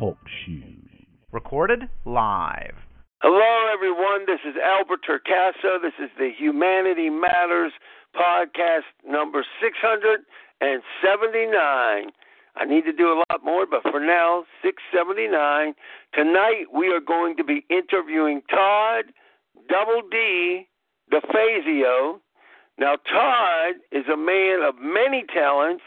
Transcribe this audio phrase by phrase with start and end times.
[0.00, 0.64] Talk Show.
[1.30, 2.74] Recorded live.
[3.20, 4.24] Hello, everyone.
[4.26, 5.76] This is Albert Turcaso.
[5.82, 7.72] This is the Humanity Matters
[8.16, 11.52] podcast number 679.
[12.56, 15.74] I need to do a lot more, but for now, 679.
[16.14, 19.12] Tonight, we are going to be interviewing Todd
[19.68, 20.66] Double D
[21.12, 22.20] DeFazio.
[22.78, 25.84] Now, Todd is a man of many talents,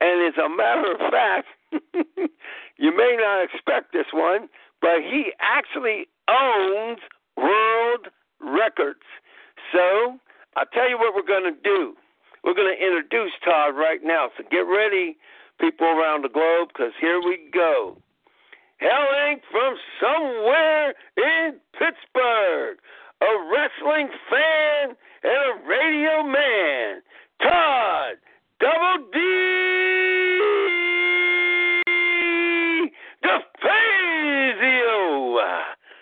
[0.00, 1.48] and as a matter of fact,
[2.80, 4.48] you may not expect this one,
[4.80, 6.98] but he actually owns
[7.36, 8.08] world
[8.40, 9.04] records.
[9.70, 10.18] So,
[10.56, 11.94] I'll tell you what we're going to do.
[12.42, 14.30] We're going to introduce Todd right now.
[14.36, 15.18] So get ready,
[15.60, 17.98] people around the globe, because here we go.
[18.78, 22.78] Hailing from somewhere in Pittsburgh,
[23.20, 27.02] a wrestling fan and a radio man,
[27.42, 28.16] Todd
[28.58, 29.18] Double D
[33.22, 35.00] DeFazio.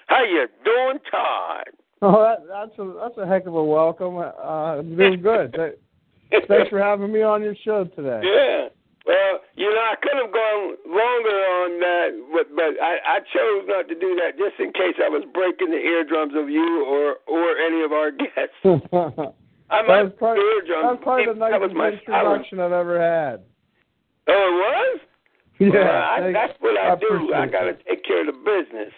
[0.06, 0.46] How you
[1.10, 1.70] Todd?
[2.00, 4.18] Oh, that, that's a that's a heck of a welcome.
[4.18, 5.56] Uh, doing good.
[6.48, 8.20] Thanks for having me on your show today.
[8.22, 8.68] Yeah.
[9.06, 13.64] Well, you know, I could have gone longer on that, but but I, I chose
[13.66, 17.16] not to do that just in case I was breaking the eardrums of you or
[17.26, 18.60] or any of our guests.
[19.70, 20.84] I might that probably, eardrums.
[20.92, 23.40] That's probably the nicest my, introduction I've ever had.
[24.28, 25.00] Oh, it was.
[25.58, 27.32] Yeah, well, I, that's what I, I do.
[27.34, 28.92] I got to take care of the business.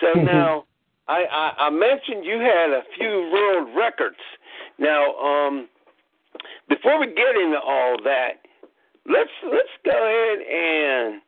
[0.00, 0.64] So now,
[1.08, 4.16] I, I I mentioned you had a few world records.
[4.78, 5.68] Now, um,
[6.68, 8.42] before we get into all that,
[9.06, 11.22] let's let's go ahead and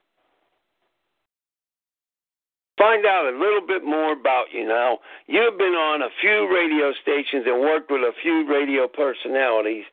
[2.79, 4.99] find out a little bit more about you now.
[5.27, 9.85] You've been on a few radio stations and worked with a few radio personalities.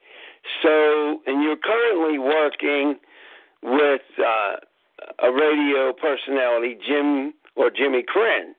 [0.61, 2.95] So, and you're currently working
[3.63, 4.56] with uh,
[5.23, 8.53] a radio personality, Jim or Jimmy Krenn.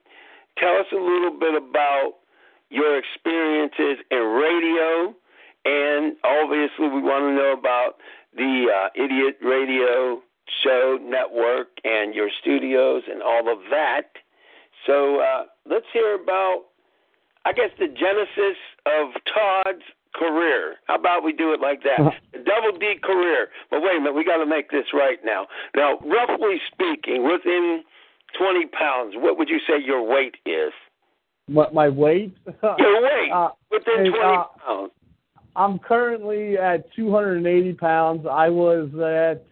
[0.59, 2.13] Tell us a little bit about
[2.69, 5.15] your experiences in radio,
[5.65, 7.97] and obviously, we want to know about
[8.35, 10.21] the uh, Idiot Radio
[10.63, 14.03] Show Network and your studios and all of that.
[14.85, 16.65] So uh, let's hear about,
[17.45, 19.83] I guess, the genesis of Todd's
[20.15, 20.75] career.
[20.85, 21.99] How about we do it like that?
[21.99, 22.11] Uh-huh.
[22.31, 23.49] The double D career.
[23.69, 25.47] But wait a minute, we got to make this right now.
[25.75, 27.83] Now, roughly speaking, within
[28.39, 30.73] 20 pounds, what would you say your weight is?
[31.47, 32.35] What my weight?
[32.61, 34.91] Your weight uh, within 20 uh, pounds.
[35.55, 38.27] I'm currently at 280 pounds.
[38.29, 39.45] I was at,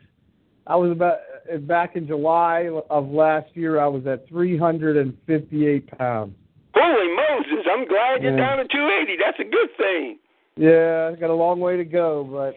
[0.68, 1.20] I was about
[1.66, 3.80] back in July of last year.
[3.80, 6.36] I was at 358 pounds.
[6.76, 7.66] Holy Moses!
[7.72, 8.46] I'm glad you're yeah.
[8.46, 9.16] down to 280.
[9.18, 10.20] That's a good thing.
[10.58, 12.56] Yeah, I got a long way to go, but.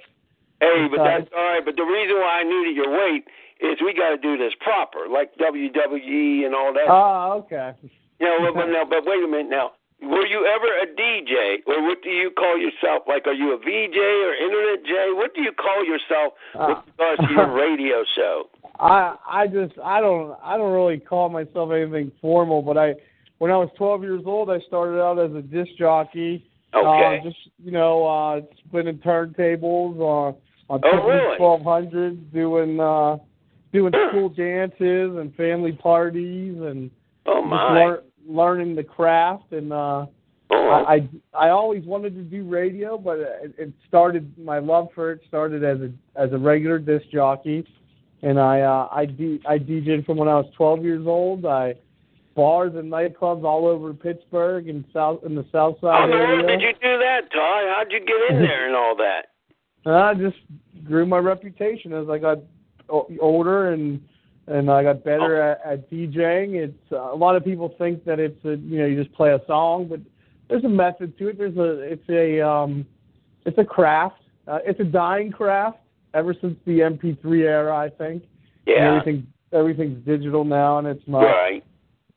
[0.60, 1.64] Hey, but that's all right.
[1.64, 3.24] But the reason why I needed your weight
[3.60, 6.86] is we got to do this proper, like WWE and all that.
[6.88, 7.74] Oh, okay.
[8.20, 9.72] You know, but, now, but wait a minute now.
[10.00, 13.02] Were you ever a DJ, or what do you call yourself?
[13.08, 14.94] Like, are you a VJ or Internet J?
[15.10, 18.44] What do you call yourself with uh, regards to your radio show?
[18.78, 22.94] I I just I don't I don't really call myself anything formal, but I
[23.38, 26.48] when I was 12 years old, I started out as a disc jockey.
[26.72, 27.18] Okay.
[27.20, 30.36] Uh, just you know, uh, spinning turntables on
[30.70, 31.40] on oh, really?
[31.40, 33.16] 1200, doing uh,
[33.72, 36.90] doing school dances and family parties and
[37.26, 37.96] oh my
[38.26, 40.06] learning the craft and uh
[40.50, 40.84] oh.
[40.86, 45.12] I, I I always wanted to do radio, but it, it started my love for
[45.12, 47.66] it started as a as a regular disc jockey,
[48.22, 51.46] and I uh, I D, I DJed from when I was 12 years old.
[51.46, 51.74] I
[52.34, 56.42] bars and nightclubs all over Pittsburgh and south in the South Side How area.
[56.42, 57.64] How did you do that, Todd?
[57.76, 59.26] How'd you get in there and all that?
[59.84, 60.36] I just
[60.84, 62.38] grew my reputation as I got
[62.88, 64.00] older and
[64.48, 65.70] and I got better oh.
[65.70, 66.54] at, at DJing.
[66.54, 69.30] It's uh, a lot of people think that it's a you know you just play
[69.30, 70.00] a song, but
[70.48, 71.38] there's a method to it.
[71.38, 72.86] There's a it's a um,
[73.44, 74.22] it's a craft.
[74.46, 75.78] Uh, it's a dying craft
[76.14, 78.24] ever since the MP3 era, I think.
[78.66, 78.76] Yeah.
[78.76, 81.20] And everything everything's digital now, and it's not.
[81.20, 81.64] Right.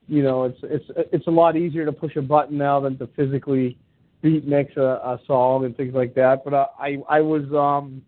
[0.07, 3.07] You know, it's it's it's a lot easier to push a button now than to
[3.15, 3.77] physically
[4.21, 6.43] beat mix a, a song and things like that.
[6.43, 8.01] But I I, I was um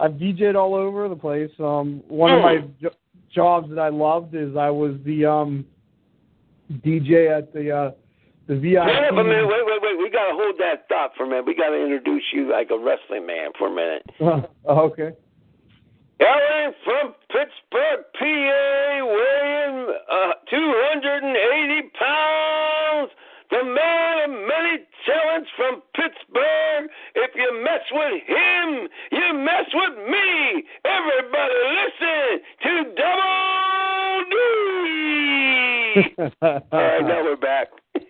[0.00, 1.50] I've DJed all over the place.
[1.58, 2.70] Um, one of my hmm.
[2.82, 2.96] jo-
[3.34, 5.66] jobs that I loved is I was the um,
[6.84, 7.90] DJ at the uh,
[8.48, 8.86] the VIP.
[8.86, 9.98] Wait a minute, wait, wait, wait.
[9.98, 11.46] We gotta hold that thought for a minute.
[11.46, 14.02] We gotta introduce you like a wrestling man for a minute.
[14.68, 15.12] okay.
[16.20, 23.10] Ellen from Pittsburgh, PA, weighing uh, 280 pounds.
[23.50, 26.90] The man of many talents from Pittsburgh.
[27.22, 30.64] If you mess with him, you mess with me.
[30.84, 34.34] Everybody listen to Double D.
[36.42, 37.68] All right, now we're back.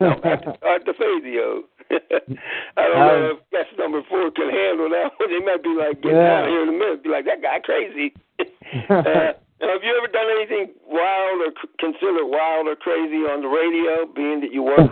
[0.00, 1.62] to Art DeFazio.
[1.90, 5.30] I don't know if guest number four can handle that one.
[5.30, 6.40] They might be like, get Yeah.
[6.42, 7.02] out here in a minute.
[7.02, 8.12] Be like, that guy crazy.
[8.38, 13.40] uh, now, have you ever done anything wild or c- considered wild or crazy on
[13.40, 14.90] the radio, being that you work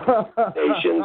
[0.52, 1.04] stations?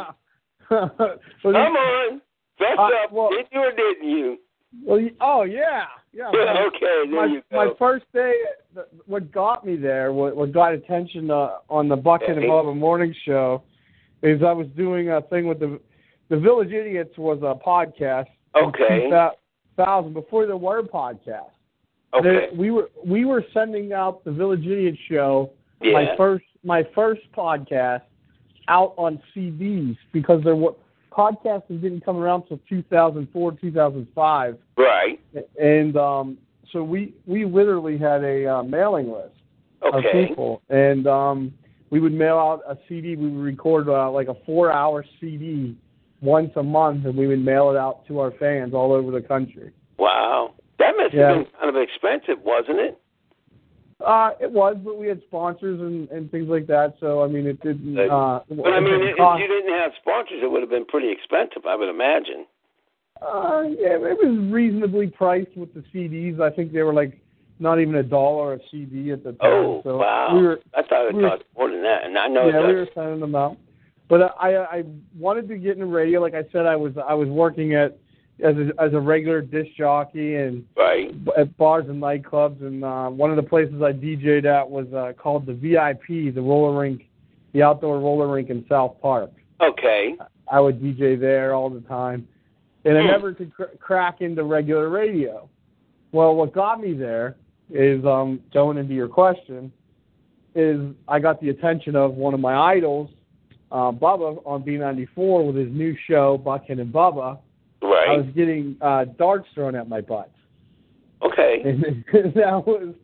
[0.70, 2.22] well, Come on.
[2.60, 3.12] Fess Uh, up.
[3.12, 4.38] well- Did you or didn't you?
[4.84, 6.30] well, oh yeah, yeah.
[6.32, 7.56] my- okay, there my, you go.
[7.56, 8.34] my first day,
[9.06, 12.42] what got me there, what, what got attention uh, on the Bucket and.
[12.44, 13.62] Bubba morning show,
[14.22, 15.80] is I was doing a thing with the
[16.28, 18.26] the Village Idiots was a podcast.
[18.54, 19.08] Okay.
[19.76, 21.50] 2000 before there were podcasts.
[22.14, 22.48] Okay.
[22.50, 25.50] They- we were we were sending out the Village Idiot show,
[25.82, 25.92] Yeah.
[25.92, 28.02] my first my first podcast,
[28.68, 30.74] out on CDs because there were
[31.20, 35.20] podcasting didn't come around till 2004 2005 Right.
[35.60, 36.38] and um
[36.72, 39.34] so we we literally had a uh, mailing list
[39.82, 41.52] of people and um
[41.90, 45.76] we would mail out a CD we would record uh, like a 4 hour CD
[46.22, 49.22] once a month and we would mail it out to our fans all over the
[49.26, 49.72] country.
[49.98, 50.52] Wow.
[50.78, 51.28] That must Yeah.
[51.28, 52.98] have been kind of expensive, wasn't it?
[54.04, 57.46] Uh it was but we had sponsors and and things like that so I mean
[57.46, 60.86] it didn't uh But I mean, if you didn't have sponsors, it would have been
[60.86, 62.46] pretty expensive, I would imagine.
[63.20, 66.40] Uh, yeah, it was reasonably priced with the CDs.
[66.40, 67.20] I think they were like
[67.58, 69.38] not even a dollar a CD at the time.
[69.42, 70.34] Oh, so wow.
[70.34, 72.66] We were, I thought it we cost more than that, and I know yeah, it
[72.66, 73.58] we were sending them out.
[74.08, 74.84] But I, I
[75.16, 76.20] wanted to get into radio.
[76.20, 77.98] Like I said, I was I was working at
[78.42, 81.14] as a, as a regular disc jockey and Right.
[81.36, 82.60] at bars and nightclubs.
[82.62, 86.40] And uh, one of the places I DJ'd at was uh, called the VIP, the
[86.42, 87.06] roller rink,
[87.52, 89.30] the outdoor roller rink in South Park.
[89.60, 90.14] Okay.
[90.50, 92.26] I would DJ there all the time,
[92.84, 93.06] and I Hmm.
[93.08, 95.48] never could cr- crack into regular radio.
[96.12, 97.36] Well, what got me there
[97.70, 99.70] is um, going into your question
[100.56, 103.10] is I got the attention of one of my idols,
[103.70, 107.38] uh, Bubba, on B94 with his new show Bucket and Bubba.
[108.08, 110.30] I was getting uh, darts thrown at my butt,
[111.22, 111.62] Okay.
[111.64, 112.04] and
[112.34, 112.94] that was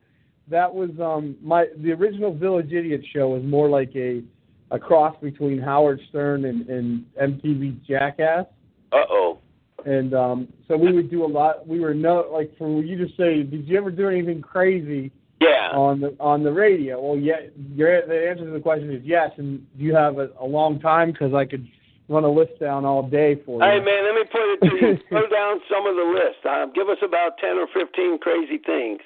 [0.49, 4.23] that was um my the original Village Idiot show was more like a
[4.71, 8.47] a cross between Howard Stern and, and MTV's Jackass.
[8.93, 9.39] Uh oh.
[9.85, 11.67] And um, so we would do a lot.
[11.69, 15.71] We were no like for you to say, did you ever do anything crazy Yeah.
[15.73, 17.01] on the on the radio?
[17.01, 17.43] Well, yeah.
[17.75, 19.31] Your the answer to the question is yes.
[19.37, 21.13] And do you have a, a long time?
[21.13, 21.67] Because I could
[22.09, 23.71] run a list down all day for you.
[23.71, 24.99] Hey man, let me put it to you.
[25.09, 26.45] Throw down some of the list.
[26.45, 29.01] Uh, give us about ten or fifteen crazy things.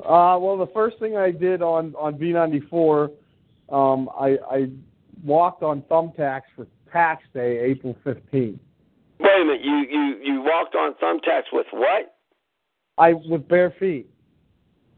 [0.00, 3.10] Uh, well, the first thing I did on on B94,
[3.70, 4.70] um, I, I
[5.24, 8.22] walked on thumbtacks for Tax Day, April 15th.
[8.32, 9.64] Wait a minute.
[9.64, 12.16] You you you walked on thumbtacks with what?
[12.98, 14.08] I with bare feet.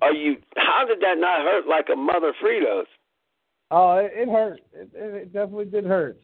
[0.03, 0.37] Are you?
[0.57, 2.85] How did that not hurt like a mother Fritos?
[3.71, 4.61] Oh, it, it hurt.
[4.73, 6.21] It, it definitely did hurt.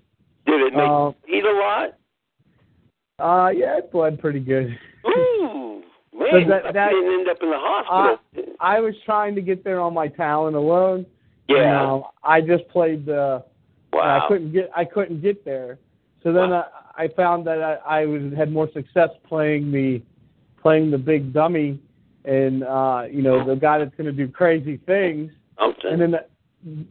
[0.53, 1.95] Did it make Uh, you eat a lot?
[3.19, 4.77] Uh, yeah, it bled pretty good.
[5.07, 5.83] Ooh,
[6.19, 8.55] man, So that- that- didn't end up in the hospital.
[8.61, 11.07] I was trying to get there on my talent alone.
[11.49, 11.57] yeah.
[11.59, 13.43] And, um, I just played the.
[13.93, 14.25] wow.
[14.25, 14.71] I couldn't get.
[14.77, 15.79] I couldn't get there.
[16.23, 16.67] So then Wow.
[16.97, 20.03] I, I found that I, I was had more success playing the,
[20.61, 21.81] playing the big dummy,
[22.25, 25.33] and uh, you know the guy that's going to do crazy things.
[25.59, 25.93] Something.
[25.93, 26.15] And then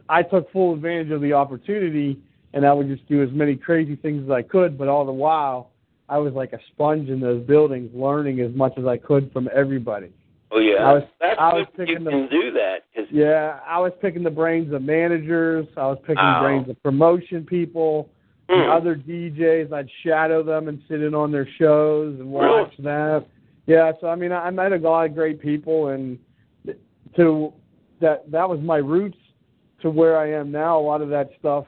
[0.10, 2.20] I took full advantage of the opportunity,
[2.54, 4.78] and I would just do as many crazy things as I could.
[4.78, 5.72] But all the while,
[6.10, 9.50] I was like a sponge in those buildings, learning as much as I could from
[9.54, 10.12] everybody.
[10.54, 10.84] oh yeah.
[10.90, 12.84] I was- That's I was good you picking the- can do that.
[12.94, 15.66] 'cause- Yeah, I was picking the brains of managers.
[15.78, 16.42] I was picking Wow.
[16.42, 18.10] the brains of promotion people,
[18.50, 18.70] the Hmm.
[18.70, 19.72] other DJs.
[19.72, 22.64] I'd shadow them and sit in on their shows and Really?
[22.64, 23.24] watch them.
[23.66, 26.20] Yeah, so I mean, I met a lot of great people, and
[27.16, 27.54] to
[28.02, 29.18] that that was my roots
[29.82, 30.78] to where I am now.
[30.78, 31.66] A lot of that stuff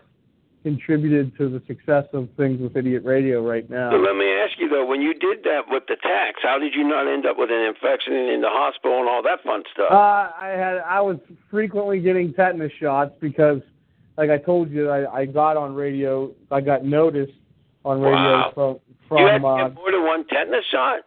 [0.63, 3.91] contributed to the success of things with Idiot Radio right So now.
[3.95, 6.83] let me ask you though, when you did that with the tax, how did you
[6.87, 9.91] not end up with an infection and in the hospital and all that fun stuff?
[9.91, 9.95] Uh,
[10.41, 11.17] I had I was
[11.51, 13.59] frequently getting tetanus shots because,
[14.17, 16.31] like I told you, I, I got on radio.
[16.49, 17.33] I got noticed
[17.85, 18.51] on radio Wow.
[19.09, 21.01] from you had from uh, more than one tetanus shot?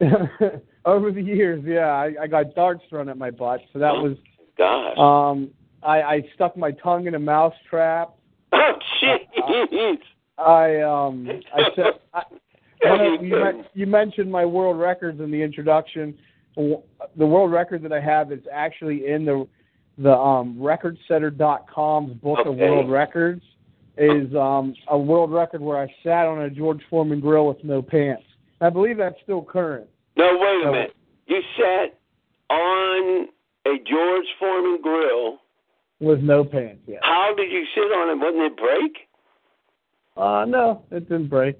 [0.84, 1.62] over the years.
[1.66, 4.16] Yeah, I, I got darts thrown at my butt, so that was.
[4.56, 4.96] Gosh.
[4.98, 5.50] Um,
[5.82, 8.10] I, I stuck my tongue in a mouse trap.
[8.52, 9.98] Oh jeez.
[10.38, 12.22] I um I said I,
[13.20, 16.16] you you, you mentioned my world records in the introduction.
[16.56, 16.82] The
[17.16, 19.46] the world record that I have is actually in the
[19.98, 23.42] the um recordsetter.com's book of world records
[23.96, 27.82] is um a world record where I sat on a George Foreman grill with no
[27.82, 28.22] pants.
[28.60, 29.88] I believe that's still current.
[30.16, 30.72] No, wait a No.
[30.72, 30.94] minute.
[31.26, 31.98] You sat
[32.50, 33.28] on
[33.66, 35.38] a George Foreman grill
[36.00, 36.82] with no pants.
[36.86, 36.98] Yeah.
[37.02, 38.24] How did you sit on it?
[38.24, 39.08] Wouldn't it break?
[40.16, 41.58] Uh, no, it didn't break.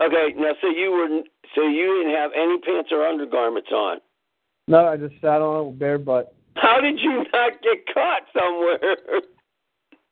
[0.00, 1.22] Okay, now so you were
[1.54, 3.98] so you didn't have any pants or undergarments on.
[4.66, 6.34] No, I just sat on it with bare butt.
[6.56, 8.96] How did you not get caught somewhere?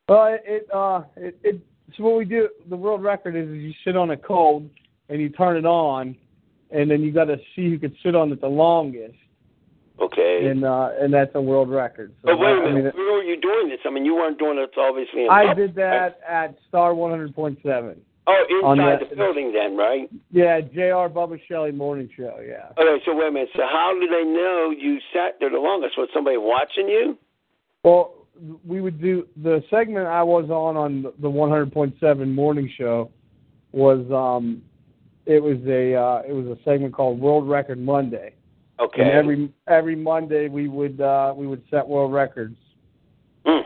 [0.08, 1.60] Well, it, it uh, it, it
[1.96, 2.48] so what we do.
[2.68, 4.68] The world record is, is you sit on a cold
[5.08, 6.16] and you turn it on,
[6.70, 9.16] and then you got to see who could sit on it the longest,
[10.00, 10.46] Okay.
[10.46, 12.12] and uh, and that's a world record.
[12.22, 13.80] So but wait a I minute, mean, where were you doing this?
[13.84, 17.96] I mean, you weren't doing it obviously in I did that at Star 100.7.
[18.30, 18.44] Oh,
[18.76, 20.08] inside the- the building then, right?
[20.30, 21.08] Yeah, Jr.
[21.08, 22.38] Bubba Shelley morning show.
[22.46, 22.68] Yeah.
[22.76, 23.48] Okay, so wait a minute.
[23.56, 25.96] So how do they know you sat there the longest?
[25.96, 27.16] Was somebody watching you?
[27.82, 28.14] Well,
[28.66, 33.10] we would do the segment I was on on the 100.7 morning show
[33.72, 34.62] was um
[35.26, 38.34] it was a uh it was a segment called World Record Monday.
[38.80, 39.02] Okay.
[39.02, 42.56] And every every Monday we would uh we would set world records.
[43.46, 43.62] Hmm.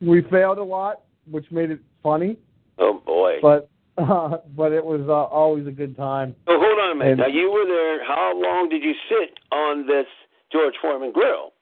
[0.00, 2.36] We failed a lot, which made it funny,
[2.78, 3.38] Oh boy.
[3.42, 6.34] but uh, but it was uh, always a good time.
[6.46, 7.10] So hold on a minute.
[7.12, 8.04] And- now you were there.
[8.04, 10.06] How long did you sit on this
[10.52, 11.52] George Foreman grill?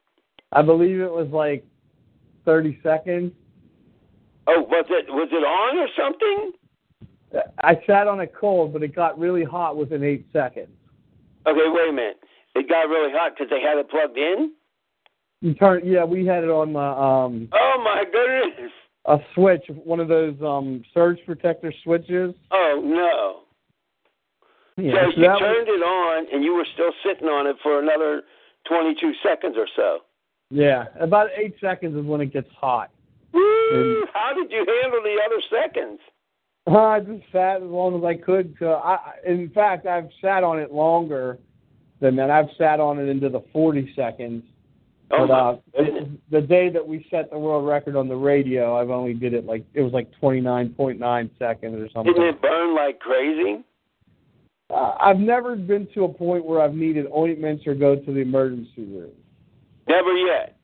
[0.53, 1.67] I believe it was like
[2.45, 3.33] 30 seconds.
[4.47, 6.53] Oh, was it was it on or something?
[7.62, 10.69] I sat on it cold, but it got really hot within 8 seconds.
[11.47, 12.21] Okay, wait a minute.
[12.57, 14.53] It got really hot because they had it plugged in.
[15.43, 18.73] You turn, yeah, we had it on the um Oh my goodness.
[19.05, 22.35] a switch, one of those um surge protector switches.
[22.51, 23.43] Oh no.
[24.83, 27.47] Yeah, so so you that was- turned it on and you were still sitting on
[27.47, 28.23] it for another
[28.69, 29.99] 22 seconds or so.
[30.51, 32.91] yeah, about eight seconds is when it gets hot.
[33.33, 34.01] Woo!
[34.01, 36.01] And- How did you handle the other seconds?
[36.67, 38.57] I just sat as long as I could.
[38.63, 41.39] I- in fact, I've sat on it longer
[42.00, 42.31] than that.
[42.31, 44.43] I've sat on it into the 40 seconds.
[45.12, 48.76] Oh but uh, the, the day that we set the world record on the radio,
[48.76, 52.12] I've only did it like it was like 29.9 seconds or something.
[52.12, 53.65] Didn't it burn like crazy?
[54.69, 58.19] Uh, I've never been to a point where I've needed ointments or go to the
[58.19, 59.12] emergency room.
[59.88, 60.59] Never yet.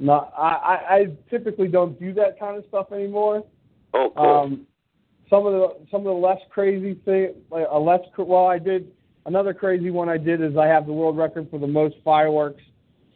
[0.00, 3.44] No, I, I, I typically don't do that kind of stuff anymore.
[3.94, 4.26] Oh, cool.
[4.26, 4.66] Um,
[5.30, 8.90] some of the some of the less crazy thing, like a less well, I did
[9.26, 10.08] another crazy one.
[10.08, 12.62] I did is I have the world record for the most fireworks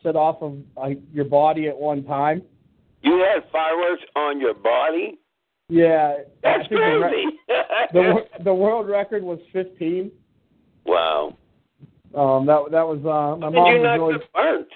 [0.03, 2.43] set off of uh, your body at one time.
[3.03, 5.19] you had fireworks on your body?
[5.69, 7.39] Yeah, That's think the, re- crazy.
[7.93, 10.11] the the world record was 15.
[10.85, 11.37] wow.
[12.15, 14.19] Um, that that was uh, my How mom did you was not really.
[14.19, 14.69] get burnt?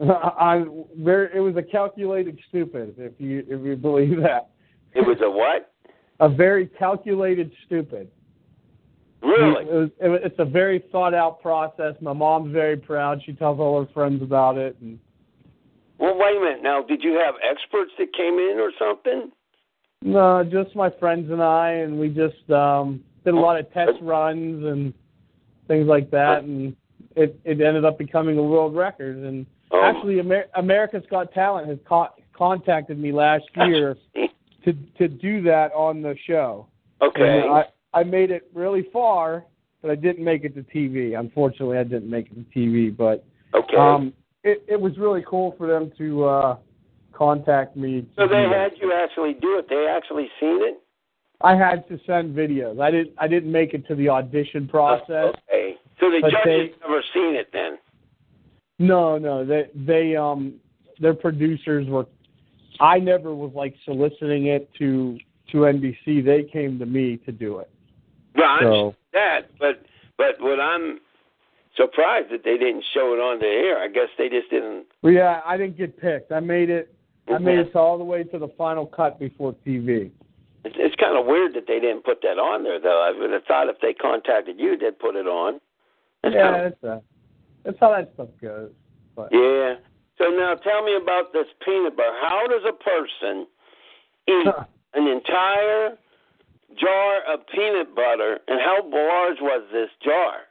[0.00, 0.64] I
[0.98, 4.50] very it was a calculated stupid if you if you believe that
[4.94, 5.72] It was a what?
[6.20, 8.08] a very calculated stupid.
[9.22, 9.64] Really?
[9.64, 11.94] It was, it was, it's a very thought out process.
[12.00, 13.20] My mom's very proud.
[13.24, 14.76] She tells all her friends about it.
[14.80, 14.98] And
[15.98, 16.62] Well, wait a minute.
[16.62, 19.30] Now, did you have experts that came in or something?
[20.02, 23.98] no, just my friends and I, and we just um, did a lot of test
[24.00, 24.94] runs and
[25.66, 26.76] things like that, and
[27.16, 29.16] it it ended up becoming a world record.
[29.16, 29.82] And Oh.
[29.84, 33.96] actually, Amer- America's Got Talent has co- contacted me last year
[34.64, 36.68] to to do that on the show.
[37.02, 37.40] Okay.
[37.42, 37.64] And I
[37.98, 39.44] I made it really far,
[39.82, 41.18] but I didn't make it to TV.
[41.18, 43.24] Unfortunately, I didn't make it to TV, but
[43.54, 43.76] okay.
[43.76, 44.12] um,
[44.44, 46.56] it it was really cool for them to uh,
[47.12, 48.02] contact me.
[48.02, 49.66] to so they had you actually do it.
[49.68, 50.80] They actually seen it.
[51.40, 52.80] I had to send videos.
[52.80, 55.34] I didn't I didn't make it to the audition process.
[55.48, 55.74] Okay.
[55.98, 57.78] So the judges they- never seen it then.
[58.78, 60.54] No, no, they they um
[61.00, 62.06] their producers were.
[62.80, 65.18] I never was like soliciting it to
[65.50, 66.24] to NBC.
[66.24, 67.70] They came to me to do it.
[68.38, 69.82] Well, I So- that, but
[70.16, 71.00] but what I'm
[71.76, 73.78] surprised that they didn't show it on the air.
[73.78, 74.86] I guess they just didn't.
[75.02, 76.32] Well, yeah, I didn't get picked.
[76.32, 76.92] I made it.
[77.28, 77.44] I Mm-hmm.
[77.44, 80.10] made it all the way to the final cut before TV.
[80.64, 83.02] It's, it's kind of weird that they didn't put that on there, though.
[83.02, 85.60] I would have thought if they contacted you, they'd put it on.
[86.22, 87.00] That's yeah, kind of, that's uh,
[87.64, 88.70] that's how that stuff goes.
[89.14, 89.74] But yeah.
[90.18, 92.16] So now tell me about this peanut butter.
[92.20, 93.46] How does a person
[94.26, 94.46] eat
[94.94, 95.96] an entire
[96.80, 100.44] jar of peanut butter, and how large was this jar?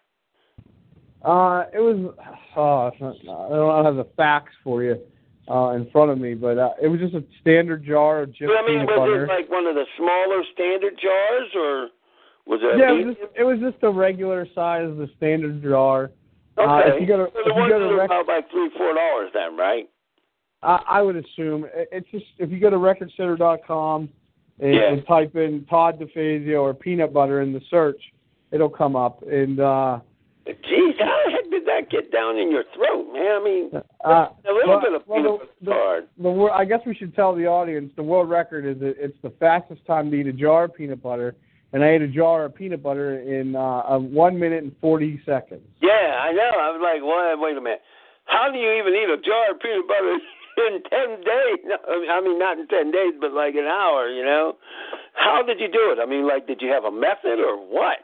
[1.23, 2.13] uh, it was.
[2.55, 4.97] Oh, I don't have the facts for you
[5.49, 8.51] uh, in front of me, but uh, it was just a standard jar of just
[8.51, 9.25] I mean, peanut was butter.
[9.25, 11.87] it like one of the smaller standard jars, or
[12.47, 12.79] was it?
[12.79, 16.11] yeah, it was, just, it was just a regular size, the standard jar.
[16.57, 16.95] Uh, Okay.
[16.95, 18.69] if you go to, so if the you go that to rec- about like three,
[18.77, 19.87] four dollars then, right?
[20.63, 24.09] I, I would assume It- it's just if you go to recordsetter.com
[24.59, 24.91] and, Yeah.
[24.91, 28.01] and type in Todd DeFazio or peanut butter in the search,
[28.51, 29.21] it'll come up.
[29.23, 29.99] And uh,
[30.47, 33.41] Jeez, how the heck did that get down in your throat, man?
[33.41, 33.69] I mean,
[34.05, 36.07] uh, listen, never Well- been a well, peanut the- butter card.
[36.17, 39.31] The I guess we should tell the audience the world record is that it's the
[39.31, 41.35] fastest time to eat a jar of peanut butter,
[41.73, 45.21] and I ate a jar of peanut butter in uh, uh, one minute and forty
[45.25, 45.67] seconds.
[45.81, 45.91] Yeah,
[46.23, 46.49] I know.
[46.57, 47.37] I was like, what?
[47.39, 47.81] Wait a minute.
[48.23, 50.17] How do you even eat a jar of peanut butter
[50.57, 51.59] in ten days?
[52.11, 54.09] I mean- not in ten days, but like an hour.
[54.09, 54.53] You know?
[55.13, 55.99] How did you do it?
[56.01, 57.97] I mean, like, did you have a method or what?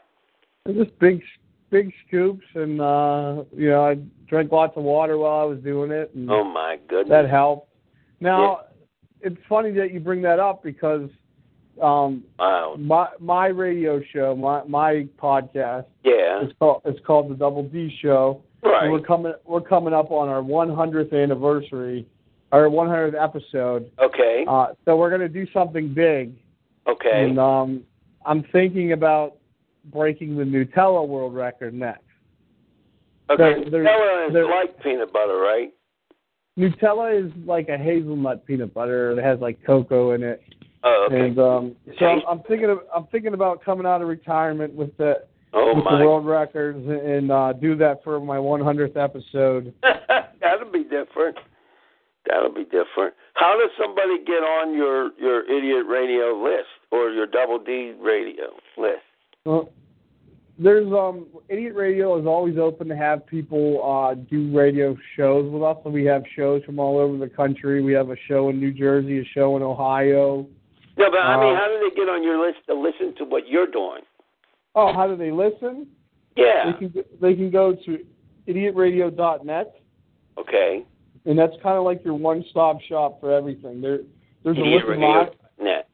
[0.66, 1.22] Just big,
[1.70, 3.96] big scoops, and uh, you know I
[4.28, 7.10] drank lots of water while I was doing it, and Oh my goodness.
[7.10, 7.68] that helped.
[8.20, 8.60] Now,
[9.20, 11.10] it's funny that you bring that up because
[11.82, 12.76] um, wow.
[12.78, 16.42] my my radio show, my my podcast, Yeah.
[16.42, 18.42] it's called it's called the Double D Show.
[18.66, 22.06] And we're coming we're coming up on our 100th anniversary,
[22.54, 23.90] our 100th episode.
[24.00, 24.44] Okay.
[24.48, 26.32] Uh, so we're gonna do something big,
[26.86, 27.24] Okay.
[27.24, 27.82] and um,
[28.24, 29.34] I'm thinking about
[29.92, 32.00] breaking the Nutella world record next.
[33.30, 33.68] Okay.
[33.70, 35.72] there- Nutella is like peanut butter, right?
[36.58, 39.18] Nutella is like a hazelnut peanut butter.
[39.18, 40.40] It has like cocoa in it,
[40.84, 41.20] Oh, okay.
[41.26, 44.96] and um, so I'm, I'm thinking of I'm thinking about coming out of retirement with
[44.96, 45.98] the oh with my.
[45.98, 49.74] the world records and uh, do that for my 100th episode.
[50.40, 51.36] That'll be different.
[52.28, 53.14] That'll be different.
[53.34, 58.44] How does somebody get on your your idiot radio list or your double D radio
[58.78, 59.02] list?
[59.44, 59.70] Well,
[60.58, 65.62] there's um Idiot Radio is always open to have people uh do radio shows with
[65.62, 65.76] us.
[65.84, 67.82] So we have shows from all over the country.
[67.82, 70.46] We have a show in New Jersey, a show in Ohio.
[70.96, 73.24] No, but I mean, Uh, how do they get on your list to listen to
[73.24, 74.02] what you're doing?
[74.76, 75.88] Oh, how do they listen?
[76.36, 76.72] Yeah.
[76.72, 77.98] They can they can go to
[78.48, 79.80] idiotradio.net,
[80.38, 80.84] Okay.
[81.26, 83.80] And that's kind of like your one-stop shop for everything.
[83.80, 84.00] There
[84.42, 85.28] there's a Idiot list of Radio live.
[85.58, 85.88] Net.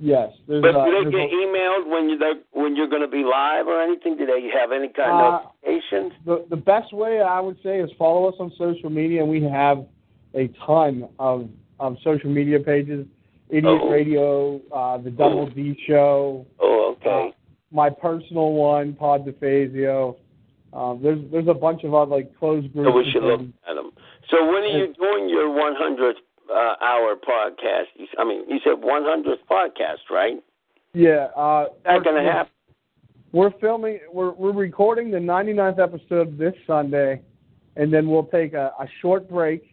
[0.00, 2.18] Yes, there's But uh, do they get a- emailed when you
[2.52, 4.16] when you're going to be live or anything?
[4.16, 6.12] Do they have any kind Uh, of notifications?
[6.26, 9.42] the the best way I would say is follow us on social media, and we
[9.44, 9.86] have
[10.34, 13.06] a ton of of social media pages.
[13.50, 13.88] Idiot Oh.
[13.90, 17.32] Radio, uh, the Double D Show, Oh, okay.
[17.70, 20.16] my personal one, Todd DeFazio.
[20.72, 22.88] Um, there's there's a bunch of other like closed groups.
[22.90, 23.92] so we should look at them.
[24.30, 26.14] So when are you doing your 100th
[26.50, 27.84] uh, hour podcast?
[28.18, 30.42] I mean, you said 100th podcast, right?
[30.92, 32.50] Yeah, uh, That's going to we're- happen.
[33.32, 33.98] We're filming.
[34.12, 37.20] We're we're recording the 99th episode this Sunday,
[37.74, 39.64] and then we'll take a, a short break,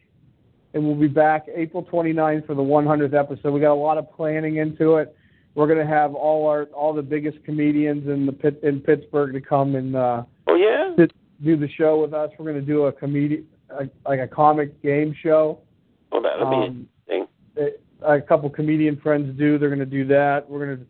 [0.73, 3.51] and we'll be back April 29th for the 100th episode.
[3.51, 5.15] We got a lot of planning into it.
[5.53, 9.41] We're gonna have all our all the biggest comedians in the pit in Pittsburgh to
[9.41, 10.95] come and uh, Oh yeah.
[10.97, 11.11] sit,
[11.43, 12.31] do the show with us.
[12.39, 13.43] We're gonna do a comedy
[13.79, 15.59] a, like a comic game show.
[16.11, 17.27] Well, that'll Um, be interesting.
[17.55, 19.59] it- a couple comedian friends do.
[19.59, 20.49] They're going to do that.
[20.49, 20.85] We're going to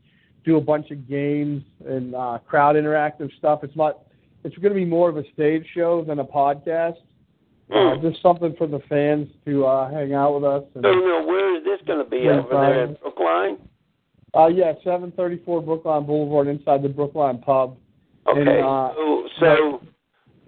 [0.46, 3.64] do a bunch of games and uh, crowd interactive stuff.
[3.66, 4.00] It's not.
[4.46, 6.96] It's going to be more of a stage show than a podcast.
[7.70, 8.02] Uh, Hmm.
[8.02, 10.64] just something for the fans to uh, hang out with us.
[10.76, 12.28] And, So, you know, where is this going to be?
[12.30, 12.94] Over there in.
[13.02, 13.58] Brookline?
[14.34, 17.78] uh, yeah, 734 Brookline Boulevard inside the Brookline Pub.
[18.28, 18.40] Okay.
[18.42, 19.82] And, uh, so, so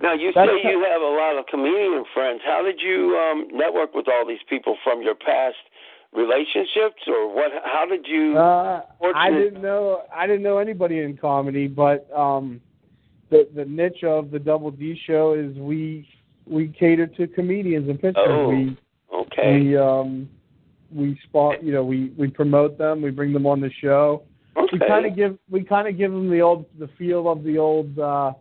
[0.01, 2.41] now you That's- say you have a lot of comedian friends.
[2.45, 5.55] How did you um, network with all these people from your past
[6.13, 7.51] relationships, or what?
[7.63, 8.37] How did you?
[8.37, 8.81] Uh,
[9.15, 10.01] I didn't know.
[10.15, 12.61] I didn't know anybody in comedy, but um,
[13.29, 16.07] the the niche of the Double D show is we
[16.45, 18.29] we cater to comedians in Pittsburgh.
[18.29, 18.49] Oh.
[18.49, 18.77] We
[19.13, 19.59] okay.
[19.61, 20.29] We um
[20.93, 23.01] we spot you know we we promote them.
[23.01, 24.23] We bring them on the show.
[24.57, 24.67] okay.
[24.73, 27.57] We kind of give we kind of give them the old the feel of the
[27.57, 28.33] old uh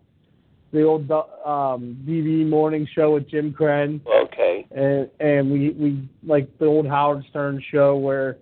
[0.72, 4.66] the old um DV morning show with Jim Krenn okay.
[4.70, 8.38] and and we we like the old Howard Stern show where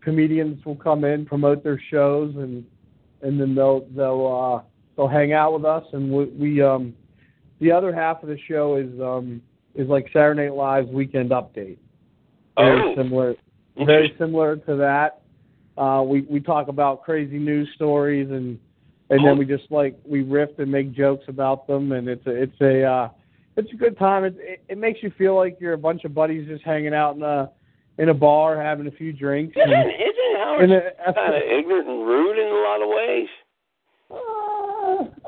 [0.00, 2.64] comedians will come in promote their shows and
[3.22, 6.94] and then they'll they'll uh they'll hang out with us and we, we um
[7.60, 9.42] the other half of the show is um
[9.74, 11.78] is like Saturday Night Live's weekend update
[12.56, 12.94] very Oh.
[12.96, 13.34] similar
[13.86, 15.22] very similar to that.
[15.78, 18.58] Uh, we we talk about crazy news stories and
[19.12, 22.30] and then we just like we riff and make jokes about them and it's a
[22.42, 23.08] it's a uh,
[23.56, 24.24] it's a good time.
[24.24, 27.16] It, it it makes you feel like you're a bunch of buddies just hanging out
[27.16, 27.50] in a
[27.98, 29.56] in a bar having a few drinks.
[29.56, 30.70] Isn't And, isn't Howard
[31.14, 33.28] kind of ignorant and rude in a lot of ways?
[34.10, 34.14] uh,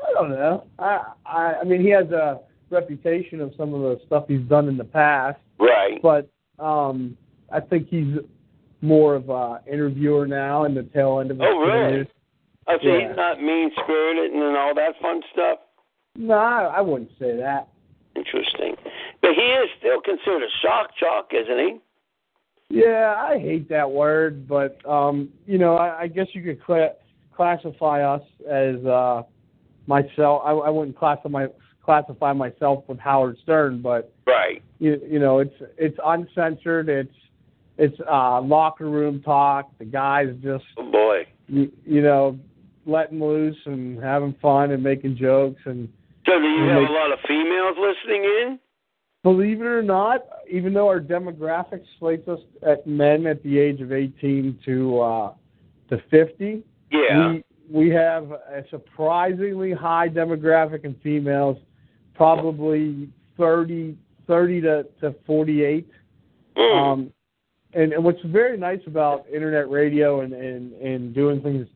[0.07, 0.63] I don't know.
[0.79, 4.67] I I I mean he has a reputation of some of the stuff he's done
[4.67, 6.01] in the past, Right.
[6.01, 7.17] but um
[7.51, 8.15] I think he's
[8.81, 11.91] more of a interviewer now in the tail end of his Oh, really?
[11.91, 12.07] career.
[12.67, 13.07] I say Yeah.
[13.09, 15.59] he's not mean spirited and all that fun stuff.
[16.17, 17.67] No, I, wouldn't say that.
[18.15, 18.75] Interesting.
[19.21, 21.79] But he is still considered a shock jock, isn't he?
[22.69, 26.93] Yeah, I hate that word, but um, you know, I, I guess you could cla-
[27.35, 29.23] classify us as uh,
[29.85, 30.41] myself.
[30.45, 31.47] I, I wouldn't classify my,
[31.83, 34.63] classify myself with Howard Stern, but Right.
[34.79, 36.89] you, you know, it's it's uncensored.
[36.89, 37.13] It's
[37.77, 39.69] it's uh, locker room talk.
[39.77, 41.27] The guys just Oh boy.
[41.47, 42.39] you, you know
[42.85, 45.89] letting loose and having fun and making jokes and
[46.25, 48.59] So do you have make- a lot of females listening in?
[49.23, 53.81] believe it or not, even though our demographic slates us at men at the age
[53.81, 55.33] of 18 to uh,
[55.89, 57.31] to 50, Yeah.
[57.31, 61.57] we we have a surprisingly high demographic in females,
[62.13, 65.87] probably 30 30 to, to 48.
[66.57, 66.77] Mm.
[66.77, 67.11] Um,
[67.73, 71.67] and, and what's very nice about internet radio and, and, and doing things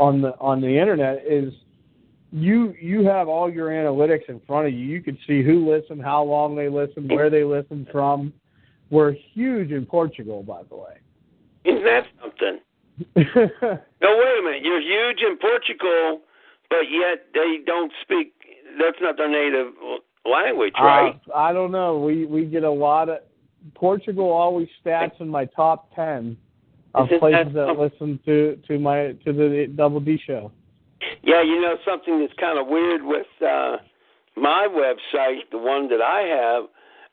[0.00, 1.52] on the on the internet is
[2.32, 4.80] you you have all your analytics in front of you.
[4.80, 8.32] You can see who listened, how long they listened, where they listened from.
[8.90, 10.98] We're huge in Portugal, by the way.
[11.64, 12.60] Isn't that something?
[14.02, 14.62] No, wait a minute.
[14.62, 16.22] You're huge in Portugal,
[16.70, 18.32] but yet they don't speak.
[18.78, 19.74] That's not their native
[20.24, 21.20] language, right?
[21.28, 21.98] Uh, I don't know.
[21.98, 23.18] We we get a lot of
[23.74, 26.36] Portugal always stats in my top ten
[26.94, 30.50] of places that listen to to my to the Double D show.
[31.22, 33.76] yeah, you know something that's kind of weird with uh
[34.36, 36.64] my website, the one that I have.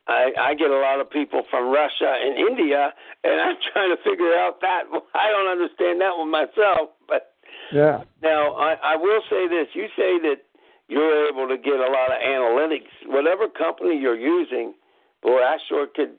[0.07, 4.01] I, I get a lot of people from Russia and India, and I'm trying to
[4.03, 4.83] figure out that.
[5.13, 7.33] I don't understand that one myself, but
[7.73, 8.03] Yeah.
[8.23, 9.67] Now, I, I will say this.
[9.73, 10.47] You say that
[10.87, 12.87] you're able to get a lot of analytics.
[13.07, 14.73] Whatever company you're using,
[15.21, 16.15] boy, I sure could.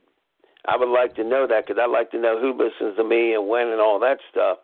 [0.69, 3.35] I would like to know that because I'd like to know who listens to me
[3.35, 4.59] and when and all that stuff.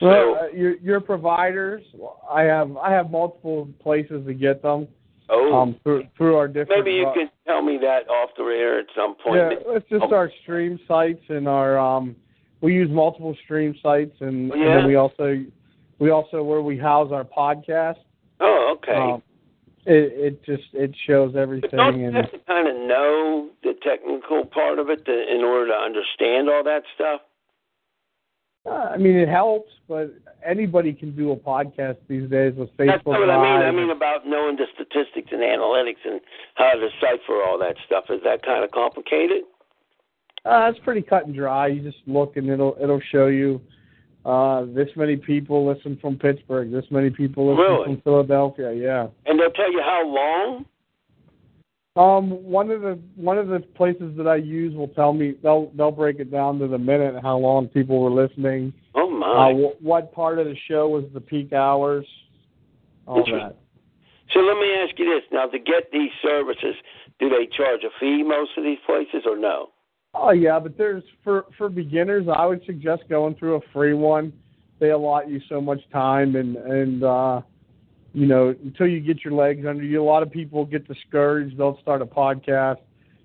[0.00, 1.82] So, Well, uh, your your providers,
[2.30, 4.88] I have I have multiple places to get them
[5.28, 6.84] oh, um, through through our different.
[6.84, 9.36] maybe you pro- can tell me that off the air at some point.
[9.36, 10.14] Yeah, it's just Oh.
[10.14, 12.16] our stream sites and our um.
[12.62, 14.76] We use multiple stream sites and, and Yeah.
[14.76, 15.44] then we also
[15.98, 17.98] we also where we house our podcast.
[18.40, 18.94] Oh, okay.
[18.94, 19.22] Um,
[19.84, 23.74] it it just it shows everything don't you and have to kind of know the
[23.82, 27.20] technical part of it to, in order to understand all that stuff?
[28.66, 30.14] uh, I mean it helps, but
[30.44, 33.62] anybody can do a podcast these days with Facebook That's what I mean.
[33.62, 36.20] I mean about knowing the statistics and analytics and
[36.54, 38.04] how to decipher all that stuff.
[38.10, 39.42] Is that kind of complicated?
[40.44, 41.68] Uh, it's pretty cut and dry.
[41.68, 43.60] You just look and it'll it'll show you
[44.24, 47.84] uh, this many people listen from Pittsburgh, this many people listen Really?
[47.84, 48.72] from Philadelphia.
[48.72, 49.08] Yeah.
[49.26, 50.64] And they'll tell you how long?
[51.94, 55.70] Um, one of the one of the places that I use will tell me they'll
[55.76, 59.52] they'll break it down to the minute how long people were listening, Oh uh, my!
[59.52, 62.06] what part of the show was the peak hours,
[63.06, 63.56] all that.
[64.32, 66.76] So let me ask you this: Now, to get these services,
[67.20, 69.68] do they charge a fee most of these places, or no?
[70.14, 74.32] Oh yeah, but there's for for beginners, I would suggest going through a free one.
[74.78, 77.40] They allot you so much time and and uh
[78.14, 80.02] you know, until you get your legs under you.
[80.02, 82.76] A lot of people get discouraged, they'll start a podcast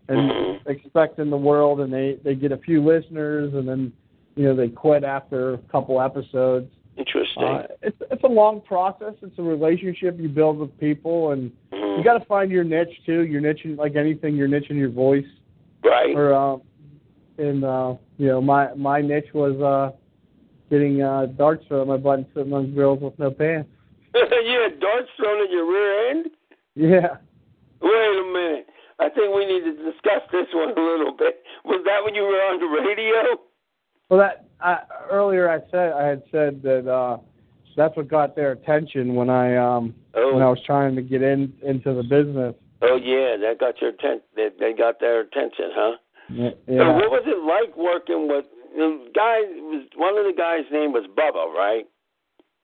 [0.08, 0.60] and Mhm.
[0.67, 3.91] expecting the world and they they get a few listeners and then
[4.38, 6.71] you know, they quit after a couple episodes.
[6.95, 7.43] Interesting.
[7.43, 9.13] Uh, it's it's a long process.
[9.21, 13.26] It's a relationship you build with people and you got to find your niche too.
[13.26, 15.26] Your niche, in- like anything, your niche in your voice
[15.84, 16.15] right.
[16.15, 16.62] or um
[17.38, 19.95] and uh you know my my niche was uh
[20.69, 23.69] getting uh darts thrown at my butt and sitting on grills with no pants
[24.15, 26.28] you had darts thrown at your rear end.
[26.76, 27.17] yeah
[27.80, 28.67] Wait a minute.
[29.00, 31.43] I think we need to discuss this one a little bit.
[31.63, 33.39] Was that when you were on the radio?
[34.10, 34.80] well that I
[35.12, 37.17] earlier i said i had said that uh
[37.76, 41.21] that's what got their attention when i um when i Oh, was trying to get
[41.21, 44.21] in into the business oh yeah, that got your attention.
[44.36, 45.97] They, they got their attention, huh?
[46.30, 49.40] Yeah, So what was it like working with the guy?
[49.62, 51.86] Was one of the guys' name was Bubba, right?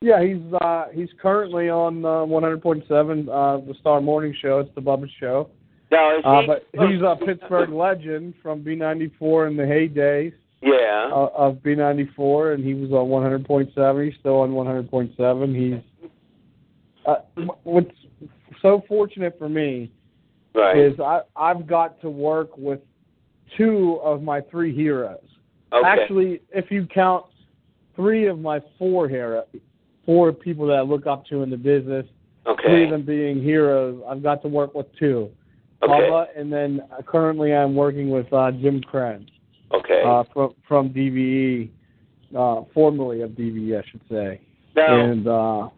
[0.01, 4.59] Yeah, he's uh he's currently on uh, 100.7 uh the Star Morning Show.
[4.59, 5.49] It's the Bubba Show.
[5.91, 10.33] Is Uh but he's a Pittsburgh legend from B94 in the heydays.
[10.65, 11.09] Yeah.
[11.13, 14.05] uh, of B94, and he was on 100.7.
[14.05, 15.73] He's still on 100.7.
[15.73, 16.09] He's
[17.05, 17.15] uh,
[17.63, 17.91] what's
[18.61, 19.91] so fortunate for me
[20.55, 20.77] right.
[20.77, 22.79] is I I've got to work with
[23.57, 25.19] two of my three heroes.
[25.71, 25.87] okay.
[25.87, 27.25] Actually, if you count
[27.95, 29.43] three of my four hero,
[30.05, 32.05] four people that I look up to in the business,
[32.65, 35.29] three of them being heroes, I've got to work with two.
[35.83, 36.25] Okay.
[36.39, 39.27] And then uh, currently I'm working with uh, Jim Krenn
[39.73, 40.01] Okay.
[40.05, 41.69] uh, from from DVE,
[42.37, 44.41] uh, formerly of DVE, I should say.
[44.75, 45.69] now, And uh,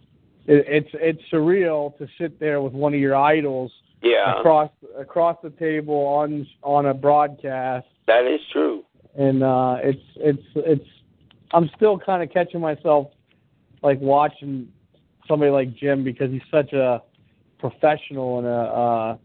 [0.45, 3.71] it, it's it's surreal to sit there with one of your idols
[4.06, 8.84] yeah, across across the table on on a broadcast, that is true.
[9.18, 10.89] and uh, it's it's it's.
[11.52, 13.08] I'm still kind of catching myself,
[13.82, 14.68] like watching
[15.28, 17.02] somebody like Jim because he's such a
[17.60, 19.18] professional and a uh,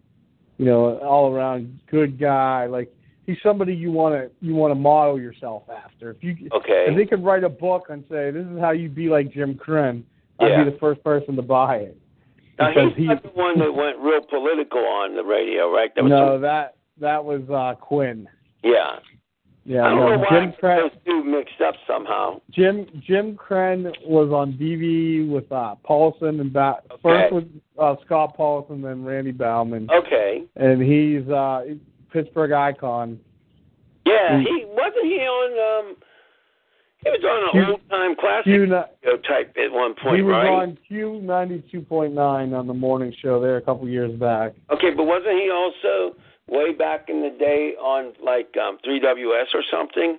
[0.59, 2.67] you know, all around good guy.
[2.67, 2.93] Like
[3.27, 6.11] he's somebody you want to you want to model yourself after.
[6.11, 6.87] If you Okay.
[6.89, 9.59] if they could write a book and say this is how you be like Jim
[9.69, 9.97] Yeah.
[10.41, 11.97] I'd be the first person to buy it.
[12.61, 15.91] Now because he's he- not the one that went real political on the radio, right?
[15.95, 18.29] That was no, some- that that was uh Quinn.
[18.63, 18.99] yeah.
[19.67, 20.77] Yeah, I don't no, know why Jim Krenn.
[20.91, 22.41] those two mixed up somehow.
[22.51, 27.01] Jim Jim Krenn was on DV with uh, Paulson and ba- Okay.
[27.03, 27.45] first with
[27.79, 30.45] uh, Scott Paulson, then Randy Bauman, Okay.
[30.57, 31.65] and he's uh,
[32.11, 33.21] Pittsburgh icon.
[34.07, 35.97] Yeah, He- he wasn't he on um
[37.03, 40.23] he was on Q- an old time classic Q, radio type at one point, he
[40.23, 40.49] was right?
[40.49, 44.53] on Q ninety two point nine on the morning show there a couple years back.
[44.71, 46.17] Okay, but wasn't he also
[46.49, 50.19] way back in the day on like um 3WS or something?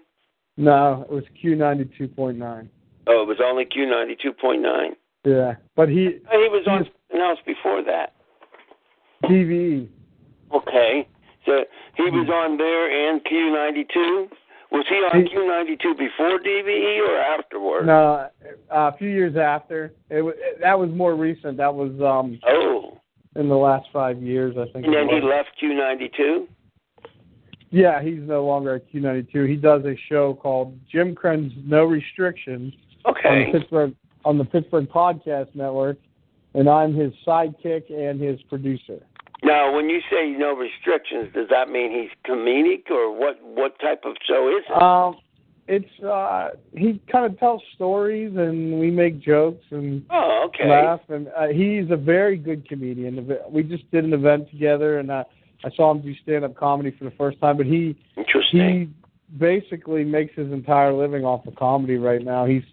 [0.58, 2.70] No, it was Q ninety two point nine.
[3.08, 4.96] Oh, it was only Q92.9.
[5.26, 8.14] Yeah, but he He was on something else before that.
[9.24, 9.88] DVE.
[10.54, 11.08] Okay.
[11.46, 11.66] So
[11.98, 14.30] he was on there and Q92.
[14.72, 17.86] Was he on Q92 before DVE or afterward?
[17.88, 18.14] No,
[18.74, 19.94] uh, a few years after.
[20.10, 20.32] It, wa-
[20.62, 21.58] that was more recent.
[21.58, 22.98] That was um Oh.
[23.36, 24.86] in the last five years, I think.
[24.86, 26.48] And then he left Q92?
[27.70, 29.48] Yeah, he's no longer at Q92.
[29.50, 32.74] He does a show called Jim Krenn's No Restrictions
[33.06, 33.46] on Okay.
[33.52, 35.98] the Pittsburgh on the Pittsburgh Podcast Network,
[36.54, 39.00] and I'm his sidekick and his producer.
[39.44, 44.02] Now, when you say no restrictions, does that mean he's comedic or what what type
[44.06, 44.82] of show is it?
[44.82, 45.18] Um,
[45.68, 50.70] it's uh, he kind of tells stories, and we make jokes and oh, okay.
[50.70, 51.00] laugh.
[51.10, 53.28] And uh, he's a very good comedian.
[53.50, 55.24] We just did an event together, and I,
[55.64, 57.58] I saw him do stand-up comedy for the first time.
[57.58, 57.96] But he
[58.52, 58.90] he
[59.38, 62.46] basically makes his entire living off of comedy right now.
[62.46, 62.64] He's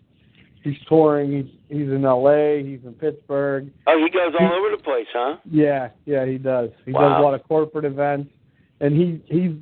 [0.63, 1.33] he's touring.
[1.33, 2.63] He's he's in L.A.
[2.65, 3.71] He's in Pittsburgh.
[3.87, 5.37] oh, he goes all over the place, huh?
[5.51, 6.71] Yeah, yeah, he does.
[6.85, 8.31] He does a lot of corporate events,
[8.81, 9.53] and he he's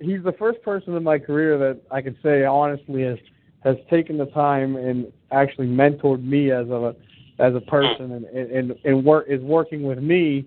[0.00, 3.18] he's the first person in my career that I could say honestly has
[3.64, 6.94] has taken the time and actually mentored me as a
[7.38, 10.46] as a person and and and work is working with me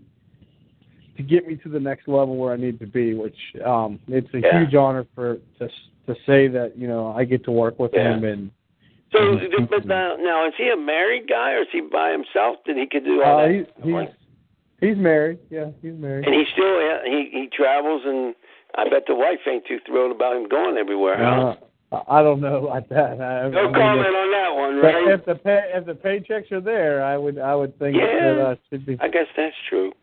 [1.18, 3.14] to get me to the next level where I need to be.
[3.14, 4.60] Which um, it's a Yeah.
[4.60, 5.70] huge honor for to
[6.08, 8.16] to say that you know I get to work with Yeah.
[8.18, 8.52] him and.
[9.14, 9.38] So,
[9.70, 12.86] but now, now, is he a married guy or is he by himself that he
[12.88, 13.52] could do all Uh, that?
[13.54, 14.10] he's he's
[14.82, 15.40] he's married.
[15.50, 16.26] Yeah, he's married.
[16.26, 18.36] and he still he he travels, and
[18.76, 21.56] I bet the wife ain't too thrilled about him going everywhere, huh?
[21.92, 23.22] Uh, I don't know about that.
[23.22, 25.08] I, no I mean, comment if- on that one, But right?
[25.14, 28.34] if the pay, if the paychecks are there, I would I would think Yeah.
[28.34, 28.98] that uh, should be.
[29.00, 29.94] I guess that's true.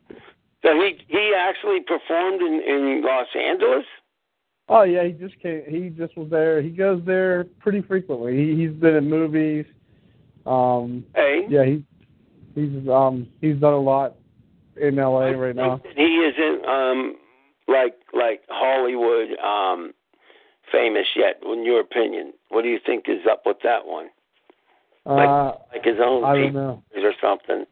[0.62, 3.86] So he he actually performed in in Los Angeles.
[4.72, 5.62] Oh yeah, he just came.
[5.68, 6.62] He just was there.
[6.62, 8.36] He goes there pretty frequently.
[8.36, 9.66] He, he's been in movies.
[10.46, 11.84] Um, Hey, yeah, he
[12.54, 14.14] he's um he's done a lot
[14.80, 15.36] in L.A.
[15.36, 15.80] right now.
[15.96, 17.16] He isn't um
[17.66, 19.92] like like Hollywood um
[20.70, 21.40] famous yet.
[21.44, 24.06] In your opinion, what do you think is up with that one?
[25.04, 26.82] Uh, Like his own I don't know.
[26.94, 27.64] or something?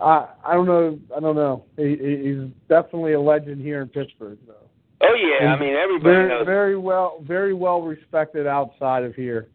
[0.00, 0.98] I I don't know.
[1.14, 1.64] I don't know.
[1.76, 4.63] He, he- he's definitely a legend here in Pittsburgh, though.
[5.04, 6.46] Oh yeah, I mean everybody very, knows.
[6.46, 9.48] very well, very well respected outside of here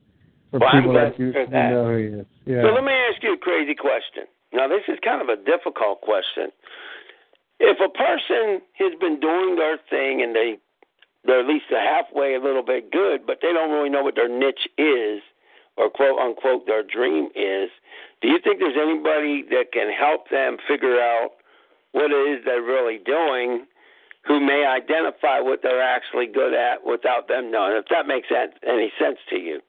[0.52, 1.72] for Well, people that hear that.
[1.72, 2.26] know who he is.
[2.46, 2.62] Yeah.
[2.64, 4.26] So let me ask you a crazy question.
[4.54, 6.50] Now, this is kind of a difficult question.
[7.60, 10.58] If a person has been doing their thing and they
[11.26, 14.16] they're at least a halfway a little bit good, but they don't really know what
[14.16, 15.22] their niche is
[15.78, 17.70] or quote unquote their dream is,
[18.22, 21.32] do you think there's anybody that can help them figure out
[21.92, 23.66] what it is they're really doing
[24.30, 27.76] who may identify what they're actually good at without them knowing?
[27.76, 29.60] If that makes any sense to you?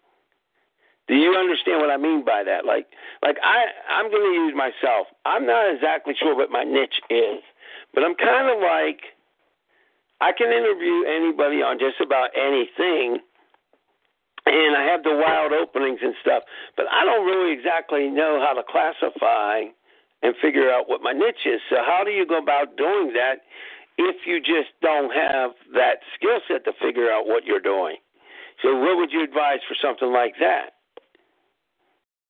[1.09, 2.67] Do you understand what I mean by that?
[2.67, 2.87] Like,
[3.25, 5.09] like I, I'm going to use myself.
[5.25, 7.41] I'm not exactly sure what my niche is,
[7.95, 9.01] but I'm kind of like,
[10.21, 13.19] I can interview anybody on just about anything,
[14.45, 16.45] and I have the wild openings and stuff,
[16.77, 19.73] but I don't really exactly know how to classify
[20.23, 21.61] and figure out what my niche is.
[21.71, 23.41] So how do you go about doing that
[24.09, 27.97] if you just don't have that skill set to figure out what you're doing?
[28.63, 30.81] So what would you advise for something like that?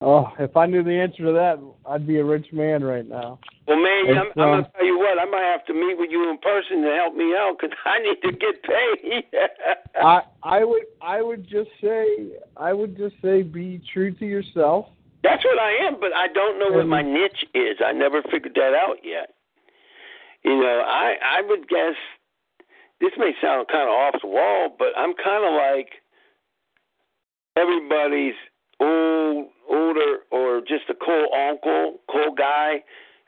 [0.02, 3.38] Oh, if I knew the answer to that, I'd be a rich man right now.
[3.68, 5.18] Well, man, I'm, It's, I'm um, gonna tell you what.
[5.18, 7.98] I might have to meet with you in person to help me out because I
[8.00, 9.24] need to get paid.
[10.02, 14.86] I I would I would just say I would just say be true to yourself.
[15.22, 17.76] That's what I am, but I don't know what my niche is.
[17.84, 19.34] I never figured that out yet.
[20.44, 21.96] You know, I I would guess
[23.00, 25.88] this may sound kind of off the wall, but I'm kind of like
[27.56, 28.34] everybody's
[28.78, 32.82] old, older, or just a cool uncle, cool guy.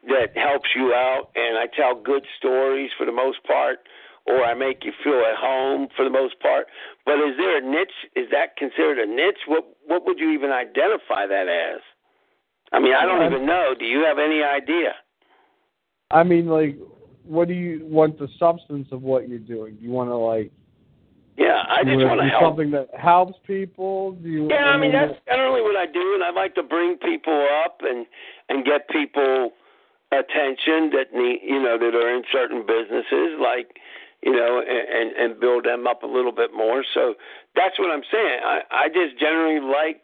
[0.09, 3.79] that helps you out, and I tell good stories for the most part,
[4.27, 6.66] or I make you feel at home for the most part.
[7.07, 8.11] But is there a niche?
[8.16, 9.46] Is that considered a niche?
[9.46, 11.81] What what would you even identify that as?
[12.72, 13.75] I mean, I don't even know.
[13.79, 14.94] Do you have any idea?
[16.11, 16.79] I mean, like,
[17.25, 19.77] what do you want the substance of what you're doing?
[19.77, 20.51] Do you want to like?
[21.37, 22.43] Yeah, I just want to help.
[22.43, 24.13] Something that helps people.
[24.13, 24.49] Do you?
[24.51, 27.79] Yeah, I mean that's generally what I do, and I like to bring people up
[27.81, 28.07] and
[28.49, 29.51] and get people
[30.13, 33.81] attention that need, you know, that are in certain businesses, like
[34.23, 36.85] you know, and and build them up a little bit more.
[36.93, 37.15] So
[37.57, 38.41] that's what I'm saying.
[38.45, 40.03] I I just generally like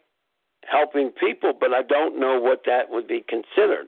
[0.65, 3.87] helping people, but I don't know what that would be considered.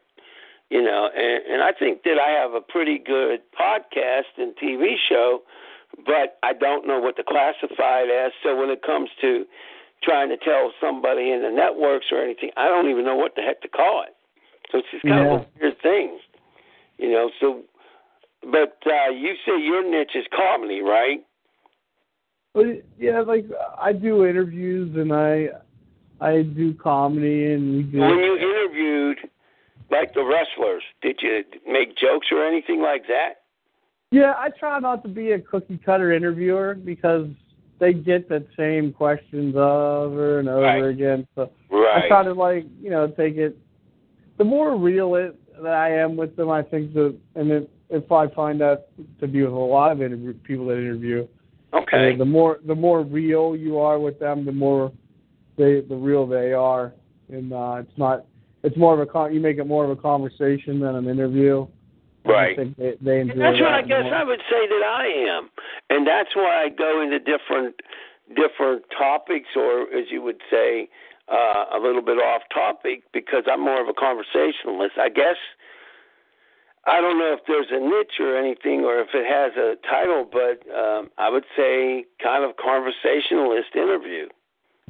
[0.72, 4.96] You know, and, and I think that I have a pretty good podcast and TV
[5.10, 5.40] show,
[6.06, 8.32] but I don't know what to classify it as.
[8.42, 9.44] So when it comes to
[10.02, 13.42] trying to tell somebody in the networks or anything, I don't even know what the
[13.42, 14.16] heck to call it.
[14.72, 15.36] So it's just kind yeah.
[15.36, 16.20] of a weird thing.
[16.98, 17.64] You know, so
[18.42, 21.20] but uh you say your niche is comedy, right?
[22.54, 22.66] But
[22.98, 23.46] yeah, like
[23.78, 25.50] I do interviews and I
[26.22, 28.00] I do comedy and we do.
[28.00, 29.18] When you interviewed,
[29.92, 33.42] like the wrestlers, did you make jokes or anything like that?
[34.12, 37.28] Yeah, I try not to be a cookie cutter interviewer because
[37.80, 40.86] they get the same questions over and over right.
[40.86, 41.28] again.
[41.36, 42.04] So right.
[42.04, 43.58] I try to like you know take it.
[44.38, 48.12] The more real it that I am with them, I think the and if if
[48.12, 51.28] I find that to be with a lot of interview, people that interview,
[51.74, 54.92] okay, the more the more real you are with them, the more
[55.58, 56.94] they the real they are,
[57.30, 58.26] and uh, it's not
[58.64, 61.68] it's more of a con- you make it more of a conversation than an interview.
[62.24, 62.54] Right.
[62.54, 64.16] I think they, they enjoy and that's that what I guess more.
[64.16, 65.50] I would say that I am,
[65.90, 67.76] and that's why I go into different
[68.36, 70.88] different topics, or as you would say,
[71.28, 74.98] uh, a little bit off topic, because I'm more of a conversationalist.
[75.00, 75.38] I guess
[76.86, 80.26] I don't know if there's a niche or anything, or if it has a title,
[80.30, 84.30] but um, I would say kind of conversationalist interview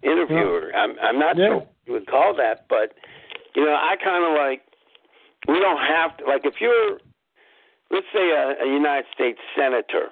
[0.03, 0.71] interviewer.
[0.75, 1.47] I'm I'm not Yeah.
[1.47, 2.93] sure you would call that, but
[3.55, 4.61] you know, I kind of like
[5.47, 6.99] we don't have to like if you're
[7.89, 10.09] let's say a, a United States senator,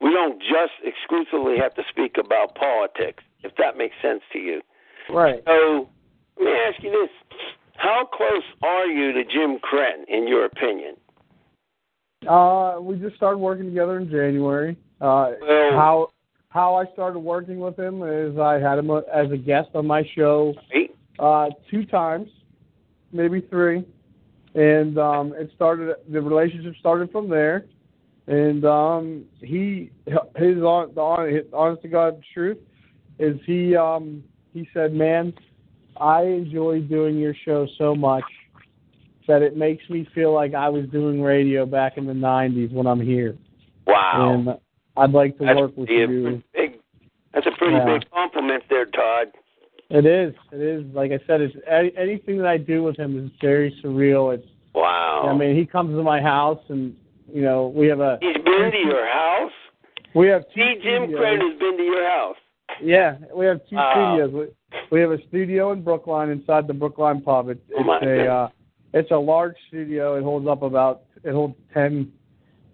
[0.00, 4.62] we don't just exclusively have to speak about politics, if that makes sense to you.
[5.10, 5.42] Right.
[5.46, 5.88] So
[6.38, 7.10] let me ask you this:
[7.76, 10.96] How close are you to Jim Krenn, in your opinion?
[12.28, 14.76] Uh, we just started working together in January.
[15.00, 16.08] Uh, Well- how
[16.50, 20.02] how I started working with him is I had him as a guest on my
[20.14, 20.54] show
[21.18, 22.28] uh, two times,
[23.12, 23.84] maybe three,
[24.54, 25.94] and um, it started.
[26.10, 27.66] The relationship started from there,
[28.26, 32.58] and um, he his on the honest to God truth
[33.18, 34.22] is he um,
[34.52, 35.32] he said, "Man,
[36.00, 38.24] I enjoy doing your show so much."
[39.28, 42.88] That it makes me feel like I was doing radio back in the '90s when
[42.88, 43.36] I'm here,
[43.86, 44.34] Wow.
[44.34, 44.48] and
[44.96, 46.42] I'd like to that's work with you.
[46.52, 46.80] Big,
[47.32, 47.98] that's a pretty Yeah.
[47.98, 49.28] big compliment there, Todd.
[49.94, 50.34] It is.
[50.50, 50.84] It is.
[50.94, 54.34] Like I said, it's any, anything that I do with him is very surreal.
[54.34, 54.46] It's.
[54.74, 55.28] Wow.
[55.28, 56.96] I mean, he comes to my house, and
[57.32, 58.18] you know, we have a.
[58.22, 59.52] He's been to your house.
[60.14, 61.10] We have two See, Jim.
[61.10, 62.36] Krenn has been to your house.
[62.82, 64.16] Yeah, we have two Wow.
[64.16, 64.32] studios.
[64.32, 67.50] We, we have a studio in Brookline inside the Brookline pub.
[67.50, 68.48] It's, Oh, it's a uh,
[68.94, 70.16] it's a large studio.
[70.16, 72.10] It holds up about it holds ten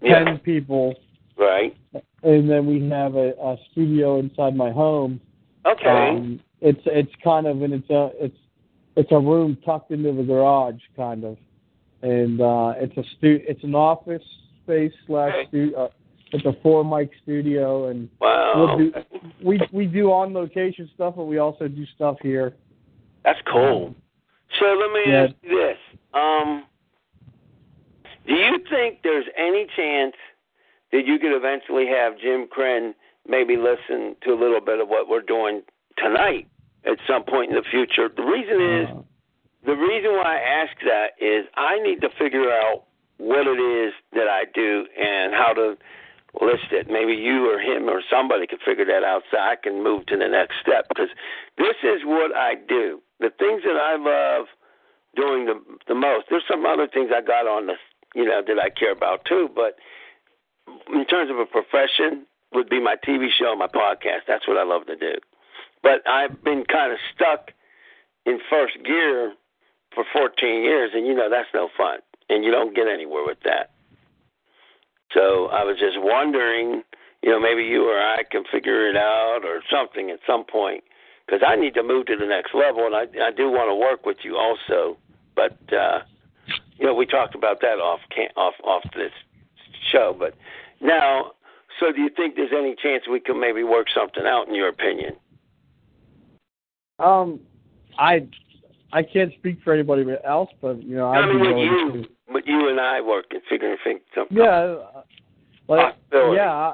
[0.01, 0.23] Yeah.
[0.23, 0.95] ten people,
[1.37, 1.77] Right.
[2.23, 5.21] and then we have a, a studio inside my home.
[5.67, 6.11] Okay.
[6.11, 8.37] Um, it's it's kind of and it's a it's
[8.97, 11.37] it's a room tucked into the garage, kind of,
[12.03, 14.23] and uh, it's a stu it's an office
[14.65, 15.49] space slash Okay.
[15.49, 15.89] stu- uh,
[16.33, 18.55] it's a four mic studio, and wow.
[18.57, 18.93] we'll do
[19.43, 22.55] we we do on location stuff, but we also do stuff here.
[23.25, 23.95] That's cool.
[24.59, 25.25] So let me Yeah.
[25.25, 25.79] ask you this:
[26.15, 26.65] um,
[28.27, 30.15] Do you think there's any chance
[30.93, 32.95] that you could eventually have Jim Krenn
[33.29, 35.63] maybe listen to a little bit of what we're doing
[35.97, 36.49] tonight
[36.85, 38.09] at some point in the future?
[38.15, 39.03] The reason is Uh,
[39.65, 42.85] the reason why I ask that is I need to figure out
[43.19, 45.77] what it is that I do and how to
[46.41, 46.89] list it.
[46.89, 50.17] Maybe you or him or somebody could figure that out so I can move to
[50.17, 51.11] the next step because
[51.57, 53.03] this is what I do.
[53.19, 54.47] The things that I love
[55.17, 55.59] doing the
[55.89, 56.27] the most.
[56.31, 57.75] There's some other things I got on the
[58.15, 59.77] you know that I care about too, but
[60.95, 64.27] in terms of a profession would be my TV show my podcast.
[64.27, 65.15] That's what I love to do.
[65.83, 67.53] But I've been kind of stuck
[68.27, 69.35] in first gear
[69.95, 73.39] for 14 years, and you know that's no fun, and you don't get anywhere with
[73.45, 73.71] that.
[75.13, 76.83] So I was just wondering,
[77.23, 80.85] you know, maybe you or I can figure it out or something at some point,
[81.27, 83.75] because I need to move to the next level, and I I do want to
[83.75, 84.99] work with you also.
[85.35, 86.01] But uh,
[86.79, 88.01] you know, we talked about that off
[88.37, 89.13] off off this
[89.91, 90.15] show.
[90.19, 90.35] But
[90.81, 91.33] now,
[91.81, 94.49] so do you think there's any chance we could maybe work something out?
[94.49, 95.17] In your opinion?
[96.99, 97.41] Um,
[97.99, 98.29] I
[98.93, 102.09] I can't speak for anybody else, but you know, I mean, with you, to.
[102.33, 103.77] but you and I work and figuring
[104.15, 104.37] something.
[104.37, 105.03] Yeah, uh,
[105.69, 106.73] like yeah,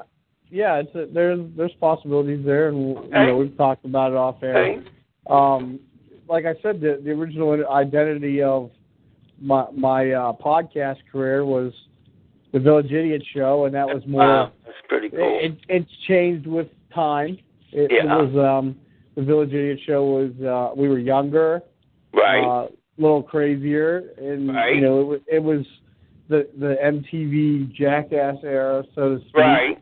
[0.49, 0.75] yeah.
[0.77, 4.57] It's a, there's there's possibilities there, and you know we've talked about it off air.
[4.57, 4.87] Okay.
[5.29, 5.79] Um,
[6.27, 8.71] like I said, the the original identity of
[9.41, 11.73] my my uh, podcast career was
[12.55, 14.21] the Village Idiot Show, and that was more.
[14.25, 15.39] Wow, that's pretty cool.
[15.43, 17.37] It, it it's changed with time.
[17.73, 18.15] It, it Yeah.
[18.15, 18.77] was um
[19.15, 21.61] the Village Idiot Show was uh we were younger,
[22.13, 22.41] right.
[22.41, 24.73] uh, a little crazier, and Right.
[24.75, 25.65] you know it, was it was
[26.29, 29.35] the the MTV Jackass era, so to speak.
[29.35, 29.77] right.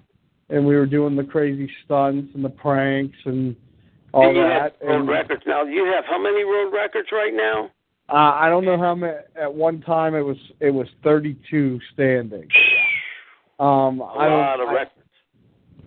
[0.50, 3.56] And we were doing the crazy stunts and the pranks and
[4.14, 4.62] all and you that.
[4.62, 5.64] have world and, records now.
[5.64, 7.70] You have how many world records right now?
[8.14, 9.14] Uh, I don't know how many.
[9.42, 12.48] At one time, it was it was 32 standing.
[13.60, 15.00] Um, A I lot of I- records.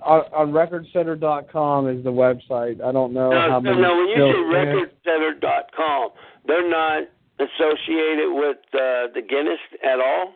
[0.03, 2.83] on, on recordsetter.com is the website.
[2.83, 3.81] I don't know No, how many.
[3.81, 3.97] no.
[3.97, 5.41] When you say stand.
[5.41, 6.09] recordsetter.com,
[6.49, 7.05] they're not
[7.39, 10.33] associated with uh, the Guinness at all.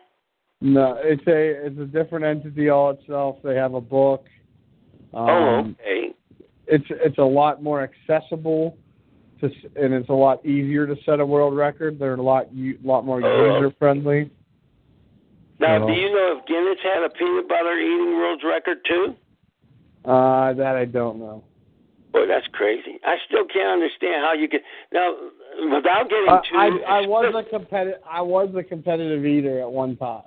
[0.61, 3.37] No, it's a it's a different entity all itself.
[3.43, 4.27] They have a book.
[5.13, 6.13] Um, oh, okay.
[6.67, 8.77] It's it's a lot more accessible,
[9.41, 11.99] to and it's a lot easier to set a world record.
[11.99, 14.31] They're a lot u- lot more user friendly.
[15.59, 19.15] Now, so- do you know if Guinness had a peanut butter eating world record too?
[20.05, 21.43] Uh, that I don't know.
[22.11, 22.99] Boy, that's crazy.
[23.05, 24.61] I still can't understand how you could
[24.91, 25.15] now
[25.73, 26.57] without getting Uh, too.
[26.57, 30.23] I I was a competitive I was a competitive eater at one time.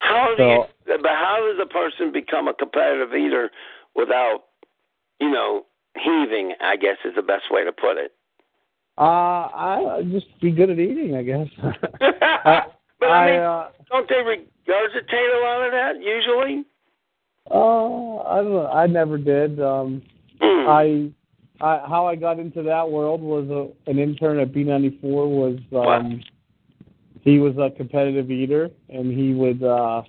[0.00, 0.64] How do you?
[0.86, 3.50] But how does a person become a competitive eater
[3.94, 4.44] without,
[5.20, 5.66] you know,
[5.96, 6.54] heaving?
[6.60, 8.12] I guess is the best way to put it.
[8.98, 11.46] Uh, I just be good at eating, I guess.
[12.00, 16.64] but I, I mean, uh, don't they regurgitate a lot of that usually?
[17.50, 18.70] uh, I don't know.
[18.72, 19.60] I never did.
[19.60, 20.02] Um,
[20.40, 20.68] Hmm.
[20.68, 21.10] I,
[21.60, 26.22] I how I got into that world was a, an intern at B94 was um
[27.20, 30.02] he was a competitive eater and he would uh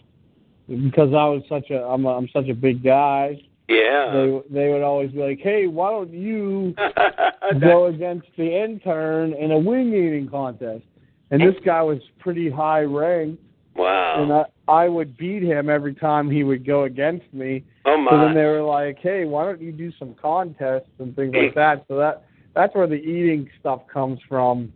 [0.68, 3.42] because I was such a I'm a, I'm such a big guy
[3.72, 4.12] yeah.
[4.14, 6.74] they they would always be like hey why don't you
[7.62, 10.84] go against the intern in a wing eating contest
[11.32, 13.42] and this guy was pretty high ranked
[13.76, 14.22] wow.
[14.22, 18.12] and I I would beat him every time he would go against me oh my.
[18.12, 21.56] so then they were like, "Hey, why don't you do some contests and things like
[21.56, 22.24] that?" So that
[22.56, 24.72] that's where the eating stuff comes from,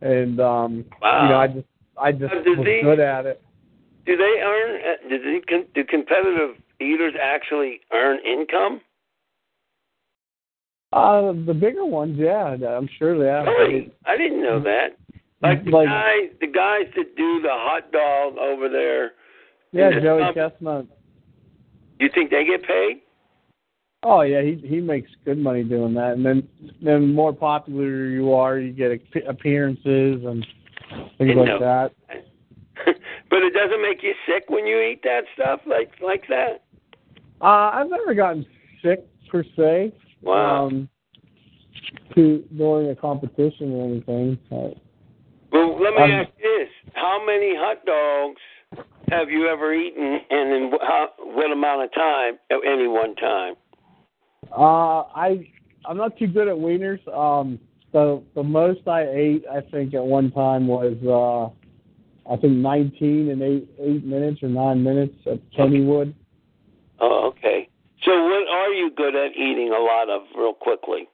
[0.00, 1.22] and um, Wow.
[1.22, 1.66] you know, I just
[1.96, 3.40] I just was they- good at it.
[4.04, 4.80] do they earn?
[4.80, 8.80] uh, Do, they, do competitive eaters actually earn income?
[10.92, 13.46] Uh, the bigger ones, yeah, I'm sure they have.
[13.46, 13.92] Really?
[14.06, 14.96] I didn't know that.
[15.42, 19.12] Like the Like- guy, the guys that do the hot dog over there.
[19.72, 20.86] Yeah, the Joey summer, Chestnut.
[21.98, 23.02] You think they get paid?
[24.02, 26.48] Oh yeah, he he makes good money doing that, and then
[26.80, 30.46] then more popular you are, you get appearances and
[31.18, 31.58] things like know.
[31.58, 31.92] that.
[33.30, 36.62] but it doesn't make you sick when you eat that stuff like like that.
[37.40, 38.46] Uh, I've never gotten
[38.82, 39.92] sick per se.
[40.22, 40.66] Wow.
[40.66, 40.88] Um,
[42.14, 44.38] to during a competition or anything.
[44.48, 44.74] But,
[45.52, 48.40] well, let me um, ask this: How many hot dogs
[49.08, 53.54] have you ever eaten, and in how, what amount of time at any one time?
[54.52, 55.46] uh, I
[55.88, 57.06] I'm not too good at wieners.
[57.14, 57.58] Um,
[57.92, 63.30] the the most I ate, I think, at one time was uh, I think 19
[63.30, 66.14] and eight eight minutes or nine minutes at Kennywood.
[67.00, 67.68] Oh, okay.
[68.04, 71.08] So, what are you good at eating a lot of, real quickly?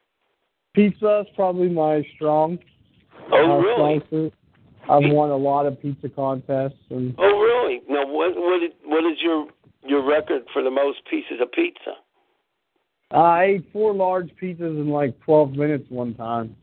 [0.75, 2.59] Pizza is probably my strong.
[3.33, 4.03] Oh, really?
[4.11, 4.35] suit.
[4.91, 7.81] I've won a lot of pizza contests and Oh, really?
[7.89, 9.47] Now, what what is, what is your
[9.87, 11.93] your record for the most pieces of pizza?
[13.13, 16.57] I ate four large pizzas in like 12 minutes one time.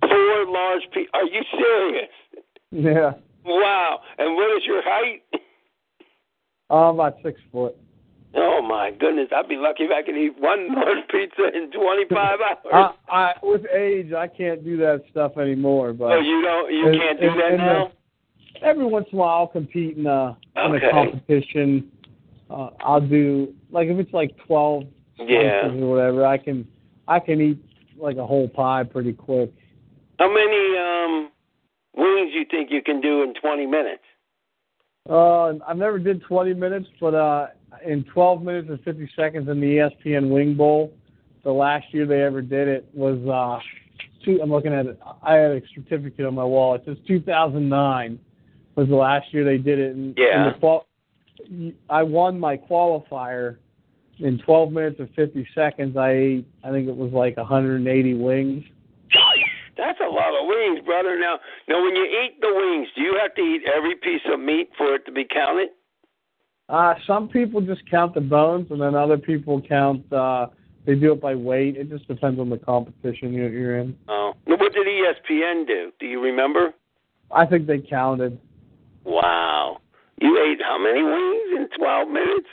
[0.00, 1.08] Four large pieces.
[1.14, 2.10] Are you serious?
[2.72, 3.12] Yeah,
[3.44, 4.00] Wow.
[4.18, 5.22] And what is your height?
[6.70, 7.76] uh, about six foot.
[8.34, 9.28] Oh my goodness!
[9.34, 12.38] I'd be lucky if I could eat one large pizza in 25
[12.72, 12.94] hours.
[13.10, 15.92] I, I with age, I can't do that stuff anymore.
[15.92, 16.72] But oh, you don't?
[16.72, 17.92] You in- can't do in- that the- now?
[18.62, 21.90] every once in a while, I'll compete in a in a competition.
[22.50, 24.84] Uh, I'll do like if it's like twelve
[25.18, 25.62] Yeah.
[25.64, 26.24] slices or whatever.
[26.26, 26.66] I can
[27.08, 27.58] I can eat
[27.98, 29.52] like a whole pie pretty quick.
[30.18, 31.30] How many um
[31.96, 34.02] wings you think you can do in 20 minutes?
[35.10, 37.48] Uh, I've never did twenty minutes, but uh,
[37.84, 39.66] in twelve minutes and fifty seconds in the
[40.06, 40.92] ESPN Wing Bowl,
[41.44, 43.62] the last year they ever did it was uh,
[44.24, 44.98] two, I'm looking at it.
[45.22, 46.74] I had a certificate on my wall.
[46.74, 48.18] It says 2009.
[48.76, 49.96] was the last year they did it.
[49.96, 50.46] And, Yeah.
[50.46, 50.86] And the qual-
[51.90, 53.56] I won my qualifier
[54.18, 55.96] in 12 minutes and 50 seconds.
[55.96, 58.64] I ate, I think it was like 180 wings.
[59.76, 61.18] That's a lot of wings, brother.
[61.18, 64.38] Now, now, when you eat the wings, do you have to eat every piece of
[64.38, 65.70] meat for it to be counted?
[66.72, 70.10] Uh, some people just count the bones, and then other people count.
[70.10, 70.46] Uh,
[70.86, 71.76] they do it by weight.
[71.76, 73.96] It just depends on the competition you're, you're in.
[74.08, 75.92] Oh, what did ESPN do?
[76.00, 76.72] Do you remember?
[77.30, 78.40] I think they counted.
[79.04, 79.78] Wow,
[80.18, 82.48] you ate how many wings in twelve minutes?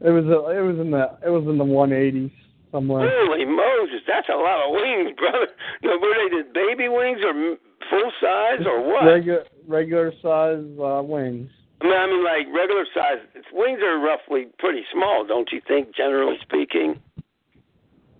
[0.00, 2.30] It was a, it was in the it was in the 180s
[2.70, 3.10] somewhere.
[3.10, 5.48] Holy Moses, that's a lot of wings, brother.
[5.82, 7.56] Now, were they the baby wings or
[7.90, 9.06] full size or what?
[9.06, 11.50] Regular regular size uh, wings.
[11.80, 13.18] I mean, I mean, like regular size
[13.52, 15.94] wings are roughly pretty small, don't you think?
[15.94, 17.00] Generally speaking.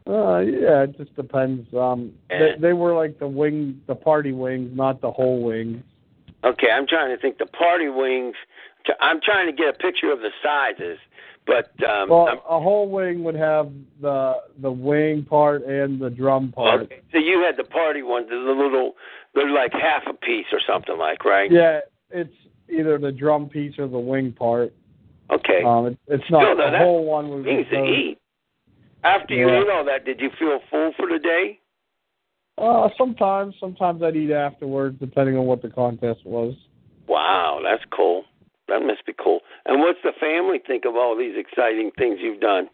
[0.09, 1.67] Uh, yeah, it just depends.
[1.75, 5.83] Um, they, they were like the wing, the party wings, not the whole wings.
[6.45, 7.39] Okay, I'm trying to think.
[7.39, 8.37] The party wings.
[9.01, 10.99] I'm trying to get a picture of the sizes,
[11.45, 16.11] but um, Well, I'm- a whole wing would have the the wing part and the
[16.11, 16.83] drum part.
[16.83, 17.01] okay.
[17.11, 18.95] So you had the party ones, the little,
[19.35, 21.51] they're like half a piece or something like, right?
[21.51, 21.81] Yeah,
[22.11, 22.33] it's
[22.69, 24.73] either the drum piece or the wing part.
[25.31, 25.63] Okay.
[25.65, 27.31] Um, it, it's not the whole one.
[27.31, 28.19] Would Things to eat.
[29.05, 29.63] After you Yeah.
[29.63, 31.61] ate all that, did you feel full for the day?
[32.59, 36.55] Uh, sometimes, sometimes I'd eat afterwards, depending on what the contest was.
[37.07, 38.25] Wow, that's cool.
[38.69, 39.41] That must be cool.
[39.67, 42.69] And what's the family think of all these exciting things you've done?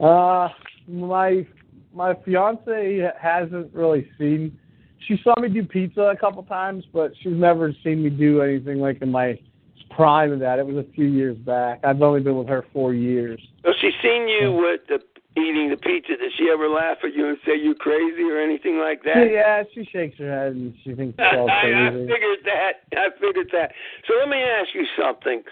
[0.00, 0.48] Uh,
[0.88, 1.46] my
[1.94, 4.58] my fiance hasn't really seen.
[5.06, 8.78] She saw me do pizza a couple times, but she's never seen me do anything
[8.78, 9.38] like in my
[9.90, 10.58] prime of that.
[10.58, 11.80] It was a few years back.
[11.84, 13.40] I've only been with her four years.
[13.64, 15.00] So she's seen you with the
[15.36, 16.16] eating the pizza.
[16.16, 19.30] Does she ever laugh at you and say you're crazy or anything like that?
[19.30, 22.72] Yeah, she shakes her head and she thinks it's all I, I figured that.
[22.96, 23.72] I figured that.
[24.06, 25.42] So let me ask you something.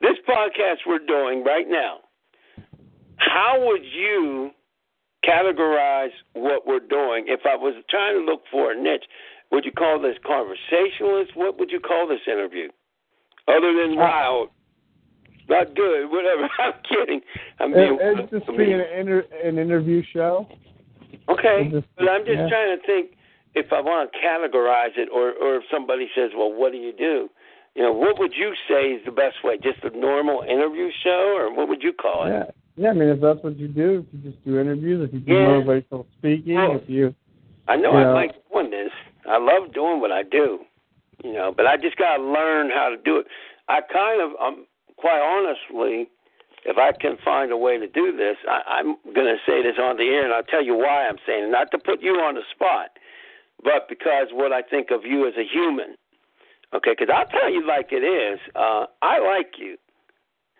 [0.00, 1.98] This podcast we're doing right now,
[3.16, 4.50] how would you
[5.24, 7.26] categorize what we're doing?
[7.28, 9.04] If I was trying to look for a niche,
[9.50, 11.36] would you call this conversationalist?
[11.36, 12.68] What would you call this interview?
[13.48, 14.50] Other than wild,
[15.48, 16.48] not good, whatever.
[16.58, 17.20] I'm kidding.
[17.58, 20.46] I'm It, being, it'd just be an, inter, an interview show.
[21.28, 22.48] Okay, just- but I'm just yeah.
[22.48, 23.12] trying to think
[23.54, 26.92] if I want to categorize it, or or if somebody says, "Well, what do you
[26.92, 27.30] do?"
[27.74, 29.56] You know, what would you say is the best way?
[29.56, 32.30] Just a normal interview show, or what would you call it?
[32.30, 32.44] Yeah,
[32.78, 32.90] yeah.
[32.90, 35.32] I mean, if that's what you do, if you just do interviews, if you do
[35.32, 35.60] Yeah.
[35.60, 37.14] motivational speaking, Well, if you
[37.66, 38.08] I know Yeah.
[38.08, 38.92] I like doing this.
[39.26, 40.64] I love doing what I do.
[41.22, 43.26] You know, but I just got to learn how to do it.
[43.68, 44.66] I kind of, um,
[44.96, 46.08] quite honestly,
[46.64, 49.78] if I can find a way to do this, I, I'm going to say this
[49.80, 51.50] on the air, and I'll tell you why I'm saying it.
[51.50, 52.90] Not to put you on the spot,
[53.62, 55.96] but because what I think of you as a human.
[56.72, 58.38] Okay, because I'll tell you like it is.
[58.54, 59.76] Uh, I like you.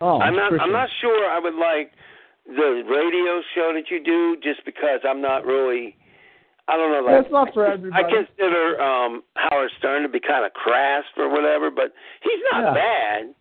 [0.01, 0.59] oh, I'm not.
[0.59, 1.91] I'm not sure I would like
[2.55, 5.95] the radio show that you do, just because I'm not really.
[6.67, 7.01] I don't know.
[7.01, 8.03] Like, That's not for everybody.
[8.03, 12.63] I consider um Howard Stern to be kind of crass or whatever, but he's not
[12.63, 12.73] Yeah.
[12.73, 13.33] bad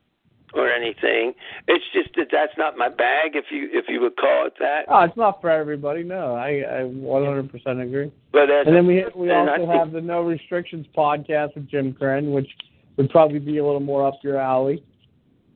[0.55, 1.35] or anything.
[1.67, 4.87] It's just that that's not my bag, if you if you would call it that.
[4.89, 6.05] Oh, it's not for everybody.
[6.05, 8.11] No, I I 100% agree.
[8.33, 11.93] But And then we we I also think- have the No Restrictions podcast with Jim
[11.93, 12.49] Krenn, which
[12.97, 14.83] would probably be a little more up your alley.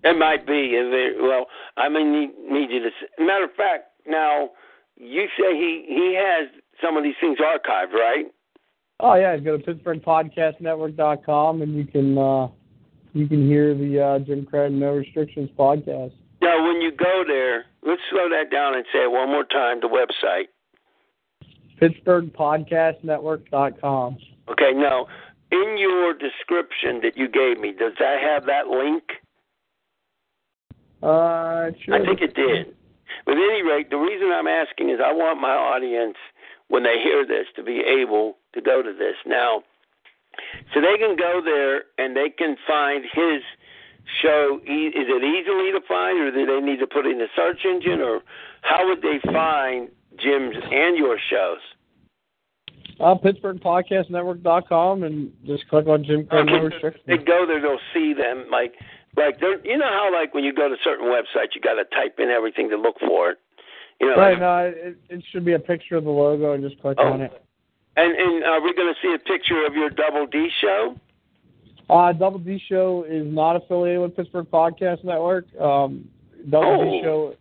[0.05, 0.75] It might be.
[0.75, 1.47] It, well,
[1.77, 2.91] I may need, need you to.
[3.25, 4.51] Matter of fact, now
[4.97, 6.49] you say he he has
[6.83, 8.27] some of these things archived, right?
[9.01, 12.49] Oh yeah, go to PittsburghPodcastNetwork.com and you can uh,
[13.13, 16.13] you can hear the uh, Jim Krenn No Restrictions podcast.
[16.41, 19.81] Now, when you go there, let's slow that down and say it one more time.
[19.81, 20.47] The website.
[21.81, 24.19] PittsburghPodcastNetwork.com.
[24.49, 24.73] Okay.
[24.75, 25.07] Now,
[25.53, 29.03] in your description that you gave me, does that have that link?
[31.03, 31.95] Uh, sure.
[31.95, 32.75] I think it did.
[33.27, 36.17] But at any rate, the reason I'm asking is I want my audience,
[36.69, 39.17] when they hear this, to be able to go to this.
[39.27, 39.63] Now,
[40.73, 43.43] so they can go there and they can find his
[44.23, 44.61] show.
[44.63, 47.65] Is it easily to find, or do they need to put it in a search
[47.65, 48.21] engine, or
[48.63, 49.89] how would they find
[50.19, 51.61] Jim's and your shows?
[53.01, 57.05] Uh, PittsburghPodcastNetwork.com and just click on Jim Krenn No Okay, Restrictions.
[57.07, 58.47] They go there, they'll see them.
[58.51, 58.75] Like,
[59.17, 61.85] like they're, you know how like when you go to certain websites, you got to
[61.85, 63.39] type in everything to look for it.
[64.01, 66.63] You know, Right, like- no, it, it should be a picture of the logo and
[66.69, 67.13] just click Oh.
[67.13, 67.33] on it.
[67.97, 70.97] And and are we going to see a picture of your Double D show?
[71.91, 75.45] Uh, Double D Show is not affiliated with Pittsburgh Podcast Network.
[75.61, 76.09] Um,
[76.49, 76.85] Double Oh.
[76.85, 77.35] D Show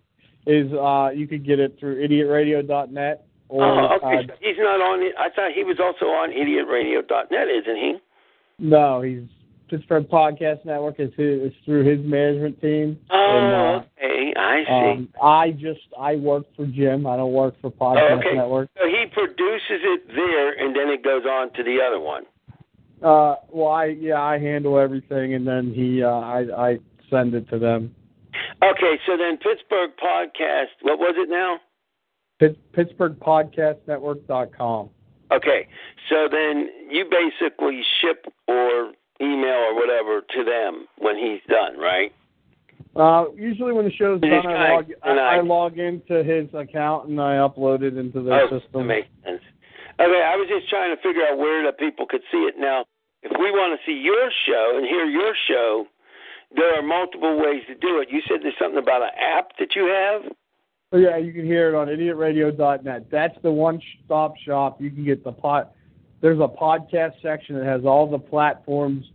[0.47, 4.27] is uh, you could get it through idiotradio.net or oh, okay.
[4.29, 5.13] uh, he's not on it.
[5.17, 7.97] I thought he was also on IdiotRadio.net, isn't he?
[8.59, 9.23] no, he's
[9.71, 12.99] Pittsburgh Podcast Network is his, is through his management team.
[13.09, 14.33] Oh, and, uh, okay.
[14.37, 14.91] I see.
[14.91, 17.07] um, I just I work for Jim.
[17.07, 18.35] I don't work for Podcast Oh, okay.
[18.35, 18.69] Network.
[18.77, 22.25] So he produces it there, and then it goes on to the other one.
[23.01, 26.77] Uh, well, I yeah I handle everything, and then he uh, I I
[27.09, 27.95] send it to them.
[28.63, 30.67] Okay, so then Pittsburgh podcast.
[30.83, 31.59] What was it now?
[32.39, 34.89] Pitt, PittsburghPodcastNetwork.com.
[35.31, 35.67] Okay,
[36.09, 38.91] so then you basically ship or
[39.21, 42.11] email or whatever to them when he's done, right?
[42.95, 47.21] Uh, usually when the show's done, I log I, I- log into his account and
[47.21, 48.87] I upload it into their oh, that system.
[48.87, 49.41] makes sense.
[49.99, 52.55] Okay, I was just trying to figure out where the people could see it.
[52.57, 52.85] Now,
[53.21, 55.85] if we want to see your show and hear your show,
[56.55, 58.09] there are multiple ways to do it.
[58.09, 60.31] You said there's something about an app that you have.
[60.91, 63.09] Oh, yeah, you can hear it on idiotradio.net.
[63.09, 64.81] That's the one-stop shop.
[64.81, 65.69] You can get the pod.
[66.21, 69.05] There's a podcast section that has all the platforms,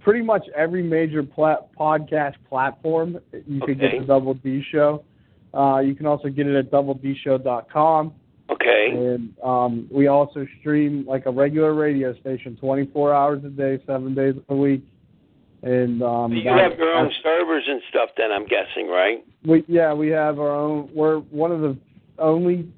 [0.00, 3.18] pretty much every major pla- podcast platform.
[3.32, 3.74] You can Okay.
[3.74, 5.04] get the Double D Show.
[5.52, 8.14] Uh, you can also get it at doubledshow.com.
[8.50, 8.90] Okay.
[8.92, 14.14] And um, we also stream like a regular radio station, 24 hours a day, seven
[14.14, 14.82] days a week.
[15.62, 19.24] And um, You have your own servers and stuff, then I'm guessing, right?
[19.44, 20.90] we yeah, we have our own.
[20.94, 21.76] We're one of the
[22.18, 22.68] only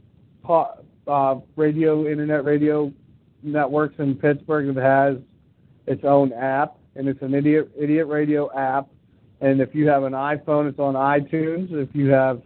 [0.44, 2.92] po- uh, radio, internet radio
[3.43, 5.16] networks in Pittsburgh that has
[5.86, 8.88] its own app, and it's an idiot idiot radio app.
[9.40, 11.72] And if you have an iPhone, it's on iTunes.
[11.72, 12.43] If you have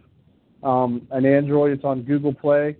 [0.63, 2.75] um, an Android, it's on Google Play.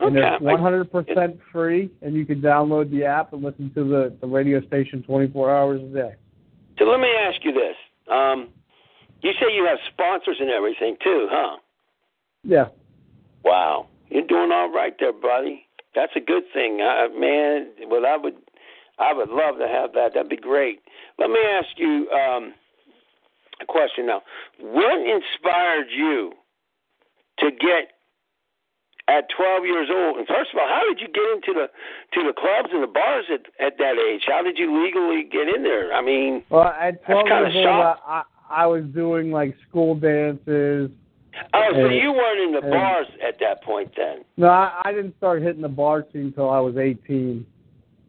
[0.00, 0.34] And Okay.
[0.34, 4.60] it's 100% free, and you can download the app and listen to the, the radio
[4.66, 6.14] station 24 hours a day.
[6.78, 7.76] So let me ask you this.
[8.12, 8.48] Um,
[9.22, 11.56] you say you have sponsors and everything too, huh?
[12.42, 12.68] Yeah.
[13.44, 15.64] Wow, you're doing all right there, buddy.
[15.94, 17.68] That's a good thing, uh, man.
[17.86, 18.34] Well, I would,
[18.98, 20.14] I would love to have that.
[20.14, 20.80] That'd be great.
[21.18, 22.54] Let me ask you um,
[23.60, 24.22] a question now.
[24.58, 26.32] What inspired you
[27.40, 27.92] to get
[29.08, 30.16] at 12 years old?
[30.16, 31.68] And first of all, how did you get into the
[32.14, 34.22] to the clubs and the bars at at that age?
[34.26, 35.92] How did you legally get in there?
[35.92, 37.96] I mean, Well, at 12 kinda years old.
[38.06, 40.90] I, I was doing like school dances.
[41.54, 44.24] Oh, so And- you weren't in the and- bars at that point then?
[44.36, 47.46] No, I, I didn't start hitting the bar scene until I was 18.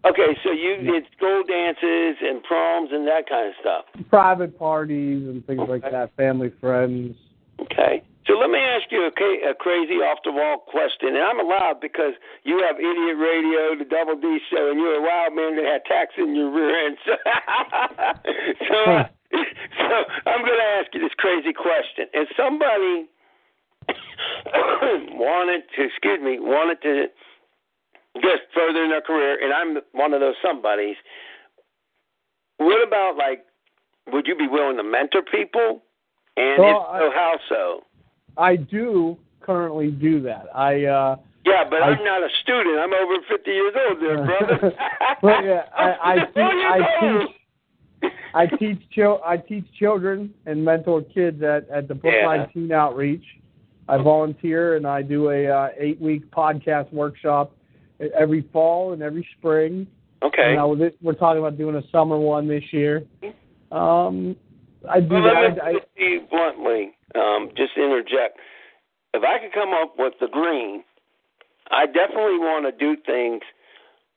[0.05, 3.85] Okay, so you did school dances and proms and that kind of stuff.
[4.09, 7.15] Private parties and things like that, family, friends.
[7.61, 8.03] Okay.
[8.27, 9.11] So let me ask you a,
[9.51, 12.13] a crazy off the wall question, and I'm allowed because
[12.43, 15.83] you have Idiot Radio, the Double D Show, and you're a wild man that had
[15.85, 16.97] tacks in your rear end.
[18.63, 19.37] So, so,
[19.79, 19.95] so
[20.29, 23.07] I'm going to ask you this crazy question: If somebody
[25.13, 27.05] wanted to, excuse me, wanted to
[28.21, 30.95] just further in their career, and I'm one of those somebodies,
[32.57, 33.45] what about like?
[34.11, 35.81] Would you be willing to mentor people?
[36.35, 37.81] And Well, if so, how so?
[38.37, 40.47] I do currently do that.
[40.53, 41.15] I uh
[41.45, 42.79] Yeah, but I- I, am not a student.
[42.79, 44.73] I'm over 50 years old, there, brother.
[45.21, 50.33] well, yeah, I, I, I'm 50 teach, I teach I teach chil- I teach children
[50.45, 52.45] and mentor kids at at the Brookline Yeah.
[52.53, 53.23] Teen Outreach.
[53.87, 57.55] I volunteer and I do a uh, eight week podcast workshop
[58.17, 59.87] every fall and every spring.
[60.21, 60.55] Okay.
[60.55, 63.03] Was, we're talking about doing a summer one this year.
[63.71, 64.35] Um,
[64.89, 65.63] I do Well, let me that.
[65.63, 68.39] I, put it to you bluntly, um, just interject.
[69.13, 70.83] If I could come up with the green,
[71.71, 73.41] I definitely want to do things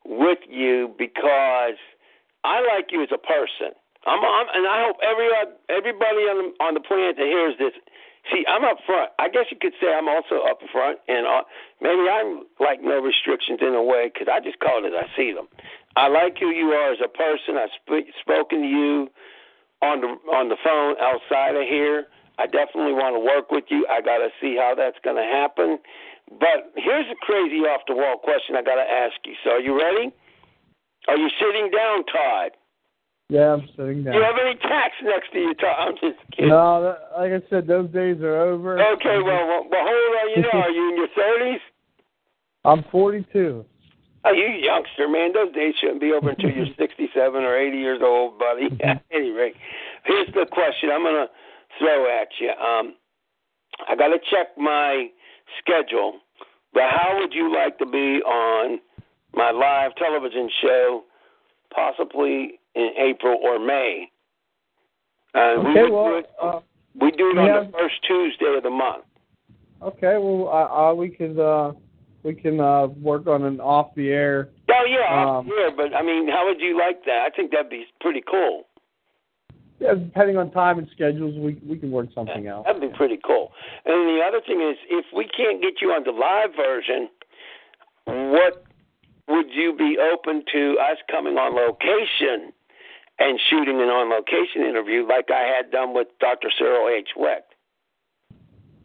[0.05, 1.79] with you because
[2.45, 3.75] I like you as a person.
[4.07, 5.29] I'm, I'm and I hope every
[5.69, 7.75] everybody on the, on the planet that hears this.
[8.33, 9.11] See, I'm up front.
[9.19, 11.43] I guess you could say I'm also up front, and uh,
[11.81, 15.07] maybe I'm like no restrictions in a way because I just call it as I
[15.17, 15.47] see them.
[15.95, 17.55] I like who you are as a person.
[17.55, 19.09] I've sp- spoken to you
[19.81, 22.07] on the on the phone outside of here.
[22.39, 23.87] I definitely want to work with you.
[23.89, 25.79] I got to see how that's going to happen.
[26.29, 29.35] But here's a crazy off the wall question I got to ask you.
[29.45, 30.13] So, are you ready?
[31.09, 32.51] Are you sitting down, Todd?
[33.29, 34.15] Yeah, I'm sitting Do down.
[34.15, 35.77] you have any tacks next to you, Todd?
[35.79, 36.51] I'm just kidding.
[36.51, 38.79] No, that, like I said, those days are over.
[38.95, 40.61] Okay, well, well, well, how old are you now?
[40.63, 41.61] Are you in your thirties?
[42.65, 43.65] I'm 42.
[44.25, 45.33] Oh, you youngster, man.
[45.33, 48.69] Those days shouldn't be over until you're 67 or 80 years old, buddy.
[48.85, 49.55] At any rate,
[50.05, 51.29] here's the question I'm going to
[51.79, 52.51] throw at you.
[52.51, 52.95] Um,
[53.89, 55.09] I got to check my
[55.61, 56.21] schedule,
[56.73, 58.81] but how would you like to be on
[59.35, 61.05] my live television show,
[61.75, 64.09] possibly in April or May?
[65.35, 66.61] Uh, we, Okay, would do it, uh,
[67.01, 69.05] we do it we on the first Tuesday of the month.
[69.83, 71.73] okay, well, uh, uh, we could uh,
[72.23, 74.49] we can uh, work on an off the air.
[74.71, 77.27] Oh yeah, Um, yeah, but I mean, how would you like that?
[77.27, 78.65] I think that'd be pretty cool.
[79.79, 82.65] yeah, depending on time and schedules, we we can work something out.
[82.65, 83.53] That'd be pretty cool.
[83.85, 87.09] And the other thing is, if we can't get you on the live version,
[88.07, 88.65] what
[89.29, 92.53] would you be open to us coming on location
[93.19, 96.49] and shooting an on location interview like I had done with Dr.
[96.59, 97.09] Cyril H.
[97.17, 97.53] Wecht?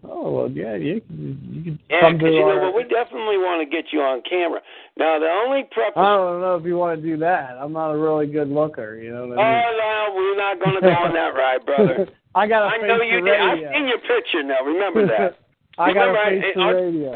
[0.04, 2.76] Oh well, yeah, you can you can Yeah, come to because you know our- what,
[2.76, 4.62] we definitely want to get you on camera.
[4.98, 5.94] Now, the only preface.
[5.96, 7.54] I don't know if you want to do that.
[7.62, 9.62] I'm not a really good looker, you know what oh I mean?
[9.62, 12.10] Oh, no, we're not going to go on that ride, brother.
[12.36, 13.40] I got a I know you did.
[13.40, 14.64] I've seen your picture now.
[14.66, 15.38] Remember that.
[15.78, 17.12] I got face I, on radio.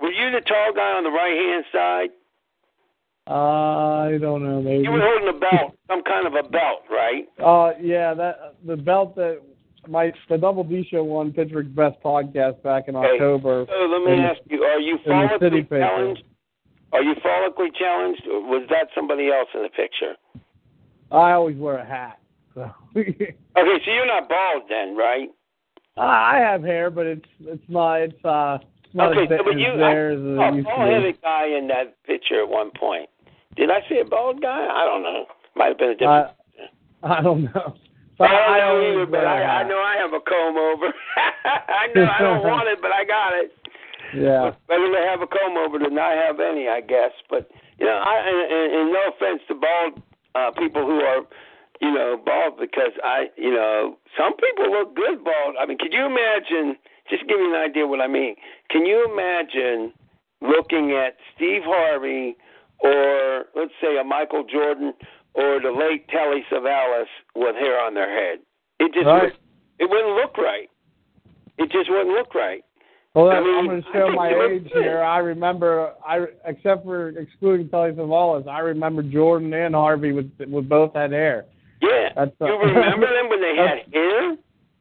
[0.00, 2.10] were you the tall guy on the right hand side?
[3.30, 4.82] Uh, I don't know, maybe.
[4.82, 7.28] You were holding a belt, some kind of a belt, right?
[7.38, 9.40] Uh, yeah, that the belt that
[9.88, 13.06] my the Double D Show won Pittsburgh's best podcast back in Okay.
[13.14, 13.66] October.
[13.68, 16.24] So let me In- ask you: Are you follically challenged?
[16.92, 20.16] Are you follically challenged, or was that somebody else in the picture?
[21.12, 22.18] I always wear a hat.
[22.54, 22.68] So.
[23.56, 25.28] Okay, so you're not bald then, right?
[25.96, 29.54] I have hair, but it's it's not it's uh it's not okay, as, so but
[29.54, 30.76] as you, there I as it saw a used to be.
[30.76, 33.08] bald-headed guy in that picture at one point.
[33.60, 34.64] Did I see a bald guy?
[34.72, 35.28] I don't know.
[35.54, 36.32] Might have been a different.
[37.04, 37.76] I I don't know.
[38.20, 40.88] I don't know either, but I, I know I have a comb over.
[41.68, 43.52] I know I don't want it, but I got it.
[44.16, 44.56] Yeah.
[44.68, 47.12] Better to have a comb over than not have any, I guess.
[47.28, 50.00] But you know, I and, and, and no offense to bald
[50.34, 51.20] uh, people who are,
[51.80, 55.56] you know, bald because I, you know, some people look good bald.
[55.60, 56.80] I mean, could you imagine?
[57.10, 58.36] Just give you an idea what I mean.
[58.70, 59.92] Can you imagine
[60.40, 62.36] looking at Steve Harvey
[62.82, 64.92] or let's say a Michael Jordan
[65.34, 68.38] or the late Telly Savalas with hair on their head?
[68.78, 69.32] It just right.
[69.78, 70.68] it wouldn't look right.
[71.58, 72.64] It just wouldn't look right.
[73.14, 75.02] Well, I I'm mean, going to show my age here.
[75.02, 80.68] I remember, I except for excluding Telly Savalas, I remember Jordan and Harvey with with
[80.68, 81.44] both had hair.
[81.82, 82.10] Yeah.
[82.14, 84.36] That's, uh, you remember them when they had hair?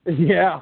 [0.06, 0.60] Yeah,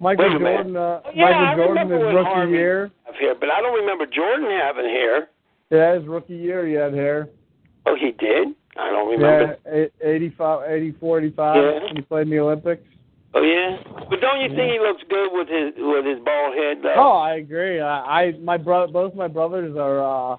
[0.00, 0.54] Michael Wait a minute.
[0.56, 0.76] Jordan.
[0.76, 2.90] Uh, Oh, yeah, I Michael Jordan, remember his rookie Harvey- year.
[3.06, 5.28] Have hair, but I don't remember Jordan having hair.
[5.70, 7.28] Yeah, his rookie year, he had hair.
[7.86, 8.48] Oh, he did.
[8.76, 9.56] I don't remember.
[9.66, 11.56] Yeah, eight- 85, 84, 85.
[11.56, 11.88] Yeah.
[11.94, 12.82] He played in the Olympics.
[13.34, 13.76] Oh yeah.
[14.08, 16.94] But don't you think he looks good with his with his bald head though?
[16.96, 17.78] Oh, I agree.
[17.78, 20.36] I, I my brother, both my brothers are uh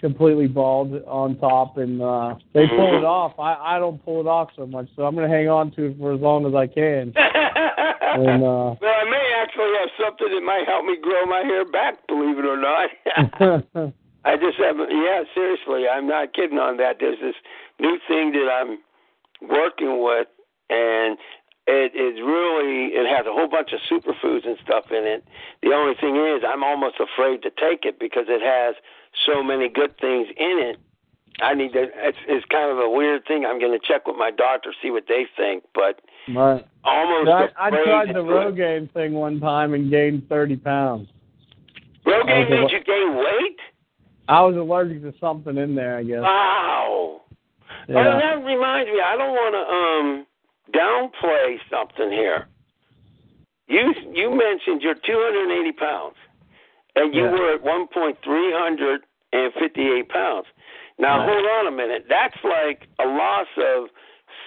[0.00, 3.38] completely bald on top, and uh they pull it off.
[3.38, 5.98] I I don't pull it off so much, so I'm gonna hang on to it
[5.98, 7.12] for as long as I can.
[8.12, 11.64] And uh well, I may actually have something that might help me grow my hair
[11.64, 12.06] back.
[12.08, 12.90] Believe it or not.
[14.24, 14.90] I just haven't.
[14.90, 16.96] Yeah, seriously, I'm not kidding on that.
[17.00, 17.34] There's this
[17.80, 18.78] new thing that I'm
[19.48, 20.28] working with,
[20.70, 21.18] and
[21.66, 25.24] it is really it has a whole bunch of superfoods and stuff in it.
[25.62, 28.76] The only thing is, I'm almost afraid to take it because it has
[29.26, 30.78] so many good things in it.
[31.40, 31.88] I need to.
[31.94, 33.44] It's, it's kind of a weird thing.
[33.46, 36.66] I'm going to check with my doctor, see what they think, but right.
[36.84, 37.30] almost.
[37.30, 38.20] I, I tried the.
[38.20, 41.08] Rogaine thing one time and gained 30 pounds.
[42.06, 43.58] Rogaine Okay, made you gain weight.
[44.32, 46.22] I was allergic to something in there, I guess.
[46.22, 47.20] Wow.
[47.86, 47.94] Yeah.
[47.96, 48.96] Well, that reminds me.
[49.04, 50.26] I don't want to um
[50.72, 52.48] downplay something here.
[53.68, 56.16] You you mentioned you're 280 pounds,
[56.96, 57.30] and you Yeah.
[57.32, 60.46] were at one point 358 pounds.
[60.98, 61.28] Now Right.
[61.28, 62.06] hold on a minute.
[62.08, 63.90] That's like a loss of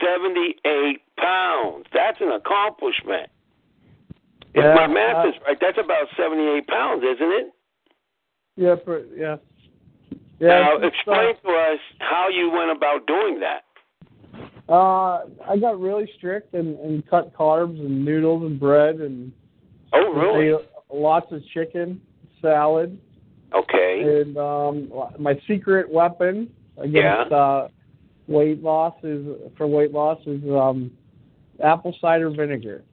[0.01, 1.85] 78 pounds.
[1.93, 3.29] That's an accomplishment.
[4.55, 7.51] If my math uh, is right, that's about 78 pounds, isn't it?
[8.55, 9.35] Yeah, per, yeah.
[10.39, 10.47] Yeah.
[10.47, 13.63] now explain to us how you went about doing that.
[14.67, 19.31] Uh, I got really strict and, and cut carbs and noodles and bread and
[19.93, 20.57] Oh, really?
[20.91, 22.01] lots of chicken,
[22.41, 22.99] salad,
[23.53, 24.01] Okay.
[24.21, 27.67] and um, my secret weapon against uh,
[28.27, 29.25] weight loss is
[29.55, 30.91] for weight loss is um,
[31.63, 32.83] apple cider vinegar.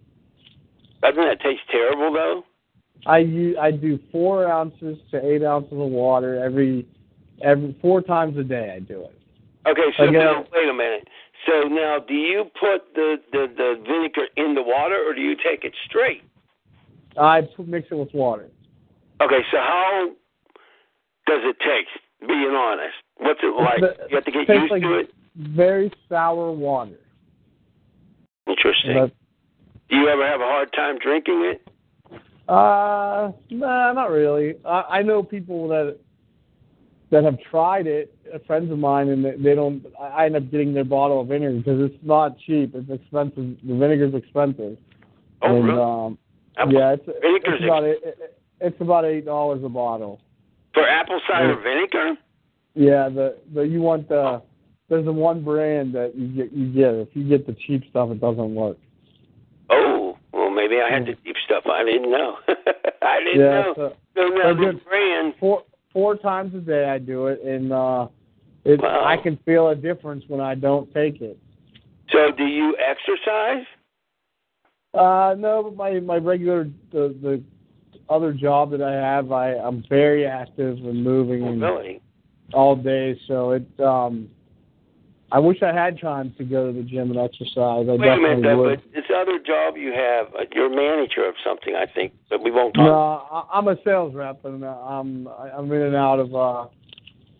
[1.02, 2.44] Doesn't that taste terrible though?
[3.06, 6.86] I use, I do four ounces to eight ounces of water every
[7.42, 8.72] every four times a day.
[8.74, 9.18] I do it.
[9.66, 11.08] Okay, so Again- now wait a minute.
[11.46, 15.34] So now, do you put the, the the vinegar in the water, or do you
[15.36, 16.22] take it straight?
[17.18, 18.48] I put, mix it with water.
[19.20, 20.10] Okay, so how
[21.26, 21.88] does it taste?
[22.28, 23.80] Being honest, what's it like?
[23.80, 25.10] The- You have to get used like to it.
[25.34, 26.98] Very sour water.
[28.46, 28.94] Interesting.
[28.94, 29.12] But,
[29.88, 31.68] Do you ever have a hard time drinking it?
[32.48, 34.54] uh, nah, not really.
[34.64, 35.98] I, I know people that
[37.12, 38.12] that have tried it.
[38.34, 39.86] uh, Friends of mine, and they, don't.
[40.00, 42.74] I end up getting their bottle of vinegar because it's not cheap.
[42.74, 43.56] It's expensive.
[43.62, 44.76] The vinegar's expensive.
[45.42, 45.78] Oh, and, really?
[45.80, 46.18] Um,
[46.56, 47.98] Apple- yeah, it's, it's about eight,
[48.60, 50.20] it's about eight dollars a bottle.
[50.74, 51.62] For apple cider Yeah.
[51.62, 52.14] vinegar?
[52.74, 54.42] Yeah, the the you want the
[54.88, 56.94] there's the one brand that you get you get.
[56.94, 58.78] If you get the cheap stuff, it doesn't work.
[59.70, 61.64] Oh, well, maybe I had the cheap stuff.
[61.66, 62.36] I didn't know.
[63.02, 63.72] I didn't yeah, know.
[63.76, 65.34] so So I now did- brand.
[65.40, 68.08] four four times a day I do it, and uh,
[68.64, 69.04] it Wow.
[69.04, 71.38] I can feel a difference when I don't take it.
[72.10, 73.64] So do you exercise?
[74.94, 77.42] Uh, no, but my my regular the the
[78.10, 82.00] other job that I have, I I'm very active and moving and Really?
[82.52, 83.18] all day.
[83.26, 84.28] So it um,
[85.32, 87.86] I wish I had time to go to the gym and exercise.
[87.88, 88.82] I Wait a minute, though, would.
[88.82, 92.42] but this other job you have, uh, you're a manager of something, I think, but
[92.42, 92.84] we won't talk.
[92.84, 92.92] No,
[93.32, 96.66] I, I'm a sales rep, and uh, I'm I'm in and out of uh,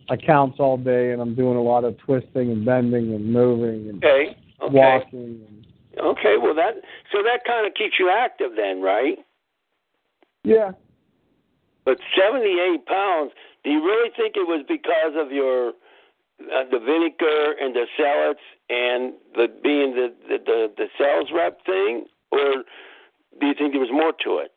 [0.09, 4.03] accounts all day, and I'm doing a lot of twisting and bending and moving and
[4.03, 4.37] Okay.
[4.63, 4.75] Okay.
[4.75, 5.45] walking.
[5.47, 5.67] And,
[6.01, 6.37] Okay.
[6.41, 6.77] Well, that
[7.13, 9.19] so that kind of keeps you active then, right?
[10.45, 10.73] yeah,
[11.85, 13.33] But 78 pounds.
[13.63, 15.73] Do you really think it was because of your
[16.55, 18.41] uh, the vinegar and the salads
[18.71, 22.65] and the being the, the the the sales rep thing, or
[23.41, 24.53] do you think there was more to it?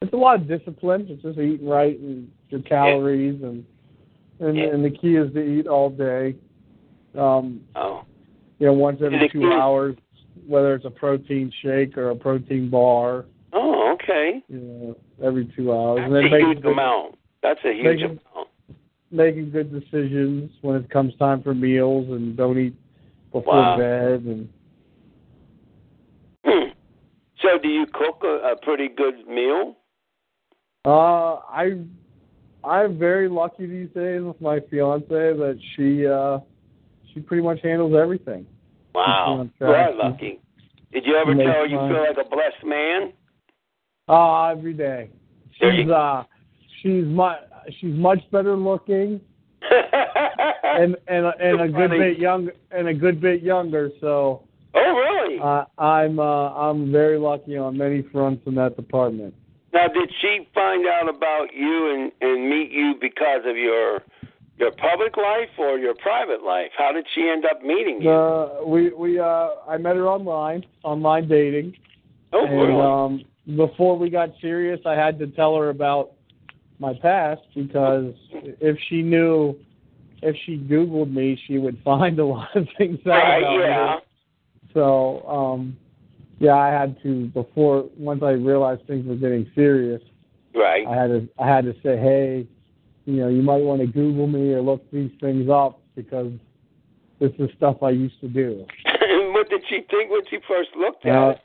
[0.00, 1.06] it's a lot of discipline.
[1.10, 3.64] It's just eating right and your calories, and
[4.40, 4.64] and Yeah.
[4.66, 6.36] and the key is to eat all day.
[7.16, 8.02] Um, Oh.
[8.58, 9.96] you know, once every two hours,
[10.46, 13.24] whether it's a protein shake or a protein bar.
[13.52, 14.42] Oh, okay.
[14.48, 17.18] You know, every two hours, That's and then a huge amount.
[17.42, 18.20] That's a huge Making- amount.
[19.10, 22.74] Making good decisions when it comes time for meals, and don't eat
[23.32, 23.76] before Wow.
[23.76, 24.24] bed.
[24.24, 24.48] And.
[27.40, 29.76] So, do you cook a, a pretty good meal?
[30.84, 31.78] uh, I
[32.64, 36.40] I'm very lucky these days with my fiance that she uh
[37.12, 38.46] she pretty much handles everything.
[38.94, 40.40] Wow, you are lucky.
[40.92, 43.12] Did you ever tell her you feel like a blessed man?
[44.08, 45.10] Uh every day.
[45.60, 46.24] She's uh
[46.82, 47.38] she's much
[47.80, 49.20] she's much better looking
[50.62, 53.90] and and and a good bit young and a good bit younger.
[54.00, 54.44] So
[54.74, 55.38] oh, really?
[55.40, 59.34] uh, I'm uh, I'm very lucky on many fronts in that department.
[59.72, 64.02] now, did she find out about you and and meet you because of your
[64.58, 66.70] your public life or your private life?
[66.76, 68.10] How did she end up meeting you?
[68.10, 71.74] Uh, we we uh, I met her online, online dating,
[72.32, 72.80] oh, and really?
[72.80, 73.24] um,
[73.56, 76.12] before we got serious, I had to tell her about
[76.78, 79.56] my past because if she knew,
[80.22, 83.38] if she Googled me, she would find a lot of things out right?
[83.42, 83.94] about Yeah.
[83.96, 84.02] me.
[84.74, 85.76] So, um,
[86.38, 90.02] yeah, I had to before once I realized things were getting serious.
[90.54, 90.86] Right.
[90.86, 92.46] I had to I had to say, hey,
[93.06, 96.32] you know, you might want to Google me or look these things up because
[97.18, 98.64] this is stuff I used to do.
[98.84, 101.38] and what did she think when she first looked at Now, it?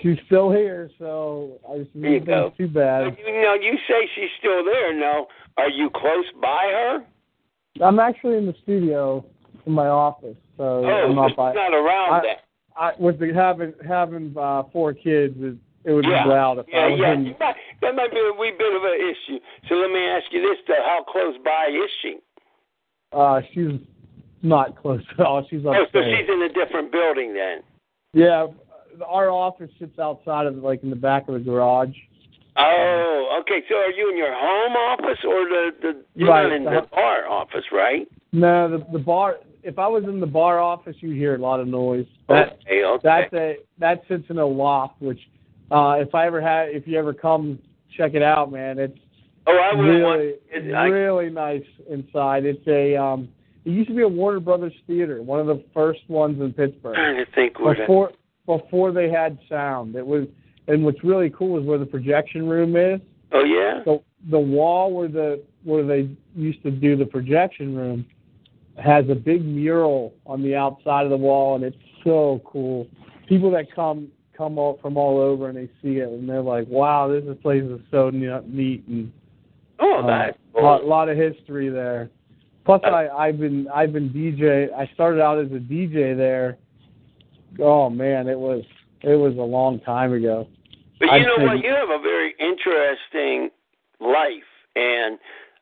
[0.00, 2.52] She's still here, so I just didn't go.
[2.56, 3.16] too bad.
[3.18, 4.94] You know, you say she's still there.
[4.98, 5.26] Now,
[5.56, 7.04] are you close by her?
[7.84, 9.24] I'm actually in the studio
[9.66, 11.52] in my office, so Oh, I'm not she's by.
[11.52, 12.36] not around I- then.
[12.74, 16.24] I, with the having having uh, four kids, it, it would Yeah.
[16.24, 17.12] be loud if I Yeah, was yeah.
[17.12, 17.24] in.
[17.38, 19.38] Might, that might be a wee bit of an issue.
[19.68, 22.16] So let me ask you this: though, how close by is she?
[23.12, 23.78] Uh, she's
[24.42, 25.46] not close at all.
[25.50, 27.60] She's Oh, so she's in a different building then.
[28.14, 28.46] Yeah,
[29.06, 31.94] our office sits outside of like in the back of the garage.
[32.56, 33.62] Oh, okay.
[33.68, 36.42] So are you in your home office or the the you're Right.
[36.42, 38.06] not in the bar office, right?
[38.32, 39.36] No, the the bar.
[39.62, 42.06] If I was in the bar office, you'd hear a lot of noise.
[42.28, 43.00] That okay, okay.
[43.02, 45.00] that's a that sits in a loft.
[45.00, 45.20] Which,
[45.70, 47.58] uh, if I ever had, if you ever come
[47.96, 48.98] check it out, man, it's
[49.46, 50.20] oh, I would really want.
[50.20, 52.44] It, I, really nice inside.
[52.44, 53.28] It's a um.
[53.64, 56.52] It used to be a Warner Brothers theater, one of the first ones in I'm
[56.52, 56.96] Pittsburgh.
[56.96, 57.54] trying to think.
[57.54, 58.10] Before
[58.46, 60.26] before they had sound, it was.
[60.68, 63.00] And what's really cool is where the projection room is.
[63.32, 63.82] Oh yeah.
[63.84, 68.06] So the wall where the where they used to do the projection room
[68.82, 72.86] has a big mural on the outside of the wall and it's so cool.
[73.28, 76.66] People that come come all, from all over and they see it and they're like,
[76.68, 79.12] "Wow, this is- place is so ne- neat and
[79.78, 82.10] Oh, uh, that's a lot, lot of history there."
[82.64, 84.72] Plus, I I've been I've been DJ.
[84.72, 86.58] I started out as a DJ there.
[87.60, 88.64] Oh man, it was
[89.02, 90.46] it was a long time ago.
[91.00, 91.58] But you I'd know what?
[91.64, 93.50] You have a very interesting
[94.00, 94.46] life,
[94.76, 95.18] and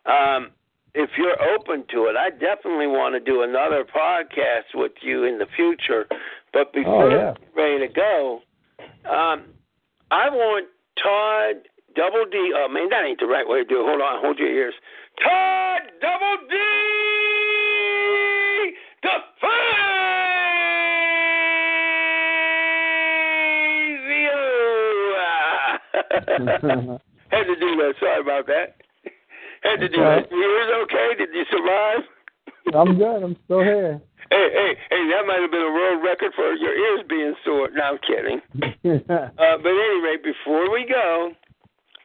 [0.06, 0.50] um,
[0.94, 5.38] if you're open to it, I definitely want to do another podcast with you in
[5.38, 6.06] the future.
[6.52, 7.34] But before Oh, yeah.
[7.56, 8.40] we're ready to go,
[9.08, 9.44] um,
[10.10, 10.66] I want
[11.02, 12.52] Todd Double D.
[12.54, 13.86] Oh man, that ain't the right way to do it.
[13.86, 14.74] Hold on, hold your ears.
[15.22, 16.56] Todd Double D.
[19.04, 20.19] DeFazio.
[27.30, 27.94] Had to do that.
[28.00, 28.76] Sorry about that.
[29.62, 30.30] Had to do that.
[30.30, 31.08] Your ears okay?
[31.18, 32.02] Did you survive?
[32.74, 33.22] I'm good.
[33.22, 34.00] I'm still here.
[34.30, 35.10] Hey, hey, hey!
[35.10, 37.68] That might have been a world record for your ears being sore.
[37.74, 38.40] No, I'm kidding.
[39.10, 41.32] uh, but anyway, before we go,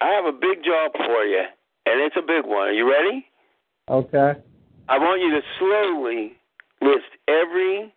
[0.02, 1.44] I have a big job for you,
[1.86, 2.70] and it's a big one.
[2.70, 3.28] Are you ready?
[3.90, 4.40] okay.
[4.88, 6.34] I want you to slowly
[6.82, 7.94] list every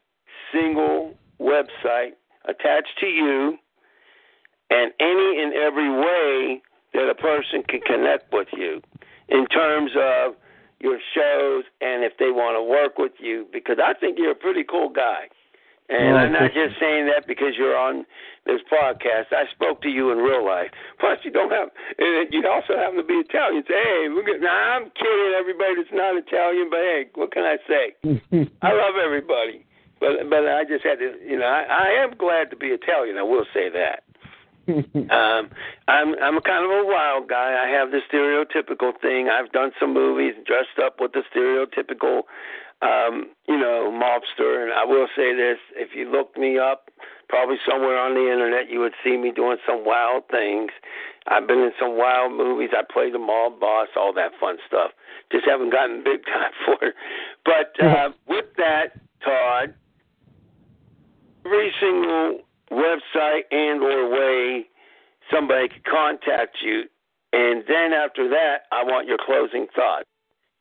[0.53, 2.13] single website
[2.47, 3.59] attached to you
[4.71, 6.63] and any and every way
[6.95, 8.81] that a person can connect with you
[9.29, 10.35] in terms of
[10.81, 14.39] your shows and if they want to work with you because I think you're a
[14.39, 15.29] pretty cool guy.
[15.89, 18.05] And Well, I'm not just saying that because you're on
[18.45, 19.33] this podcast.
[19.33, 20.69] I spoke to you in real life.
[21.01, 23.65] Plus, you don't have, and you also happen to be Italian.
[23.67, 27.45] Say, hey, look at, now I'm kidding everybody that's not Italian, but hey, what can
[27.45, 27.97] I say?
[28.61, 29.65] I love everybody,
[29.99, 33.17] but but I just had to, you know, I, I am glad to be Italian.
[33.17, 34.05] I will say that.
[35.09, 35.49] Um,
[35.89, 37.57] I'm I'm kind of a wild guy.
[37.57, 39.29] I have the stereotypical thing.
[39.29, 42.23] I've done some movies dressed up with the stereotypical,
[42.83, 44.63] um, you know, mobster.
[44.63, 46.91] And I will say this: if you look me up,
[47.29, 50.71] probably somewhere on the internet, you would see me doing some wild things.
[51.27, 52.71] I've been in some wild movies.
[52.77, 54.91] I played the mob boss, all that fun stuff.
[55.33, 56.95] Just haven't gotten big time for it.
[57.45, 59.75] But uh, with that, Todd,
[61.45, 62.41] every single
[62.71, 64.67] website and or way
[65.33, 66.85] somebody could contact you
[67.33, 70.05] and then after that I want your closing thought.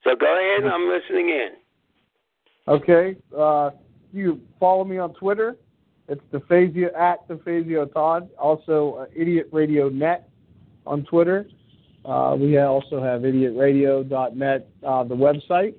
[0.03, 1.49] So go ahead I'm listening in.
[2.67, 3.15] Okay.
[3.37, 3.71] Uh,
[4.13, 5.55] you follow me on Twitter.
[6.07, 8.29] It's DeFazio at DeFazio Todd.
[8.37, 10.29] Also, uh, Idiot Radio Net
[10.85, 11.47] on Twitter.
[12.05, 15.75] Uh, we also have idiotradio.net, uh, the website.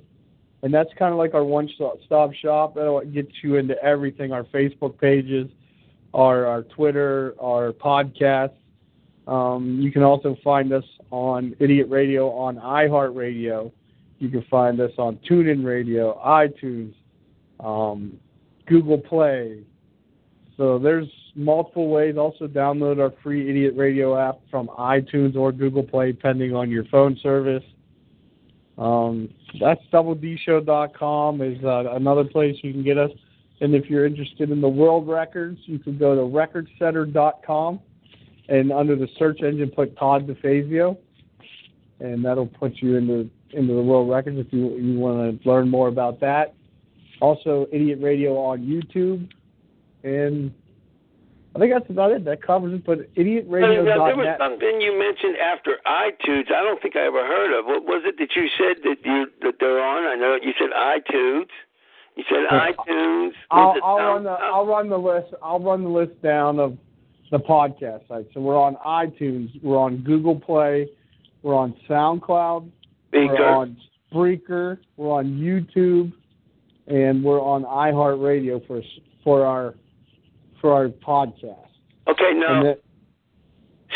[0.62, 1.70] And that's kind of like our one
[2.04, 2.74] stop shop.
[2.74, 5.48] That'll get you into everything our Facebook pages,
[6.14, 8.54] our, our Twitter, our podcasts.
[9.26, 13.70] Um, you can also find us on Idiot Radio on iHeartRadio.
[14.18, 16.94] You can find us on TuneIn Radio, iTunes,
[17.60, 18.18] um,
[18.66, 19.62] Google Play.
[20.56, 22.16] So there's multiple ways.
[22.16, 26.84] Also download our free Idiot Radio app from iTunes or Google Play, depending on your
[26.86, 27.64] phone service.
[28.76, 29.28] Um,
[29.60, 33.10] that's doubledshow.com is uh, another place you can get us.
[33.60, 37.80] And if you're interested in the world records, you can go to recordsetter.com
[38.48, 40.96] and under the search engine put Todd DeFazio,
[42.00, 45.68] and that'll put you into into the world records if you you want to learn
[45.68, 46.54] more about that.
[47.20, 49.28] Also, Idiot Radio on YouTube,
[50.04, 50.52] and
[51.54, 52.24] I think that's about it.
[52.24, 52.86] That covers it.
[52.86, 56.52] But Now, there was something you mentioned after iTunes.
[56.52, 57.66] I don't think I ever heard of.
[57.66, 60.04] What was it that you said that you that they're on?
[60.06, 61.50] I know you said iTunes.
[62.16, 63.27] You said iTunes.
[63.50, 65.34] I'll, I'll run the I'll run the list.
[65.42, 66.76] I'll run the list down of
[67.30, 68.28] the podcast sites.
[68.34, 69.50] So we're on iTunes.
[69.62, 70.88] We're on Google Play.
[71.42, 72.70] We're on SoundCloud.
[73.12, 73.76] We're on
[74.12, 74.78] Spreaker.
[74.96, 76.12] We're on YouTube,
[76.86, 78.82] and we're on iHeartRadio for
[79.24, 79.74] for our
[80.60, 81.68] for our podcast.
[82.06, 82.80] Okay, now that,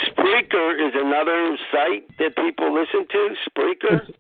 [0.07, 3.35] Spreaker is another site that people listen to.
[3.51, 4.13] Spreaker.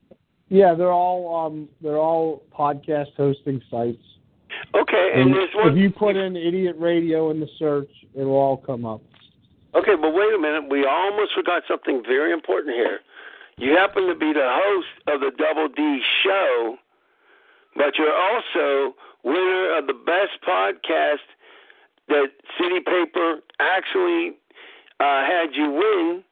[0.48, 4.02] yeah, they're all um they're all podcast hosting sites.
[4.74, 5.72] Okay, and And there's one.
[5.72, 9.00] if you put in Idiot Radio in the search, it'll all come up.
[9.74, 10.64] Okay, but wait a minute.
[10.70, 13.00] We almost forgot something very important here.
[13.58, 16.76] You happen to be the host of the Double D show,
[17.76, 18.94] but you're also
[19.24, 21.24] winner of the best podcast
[22.08, 24.32] that City Paper actually
[25.00, 26.24] uh, had you win.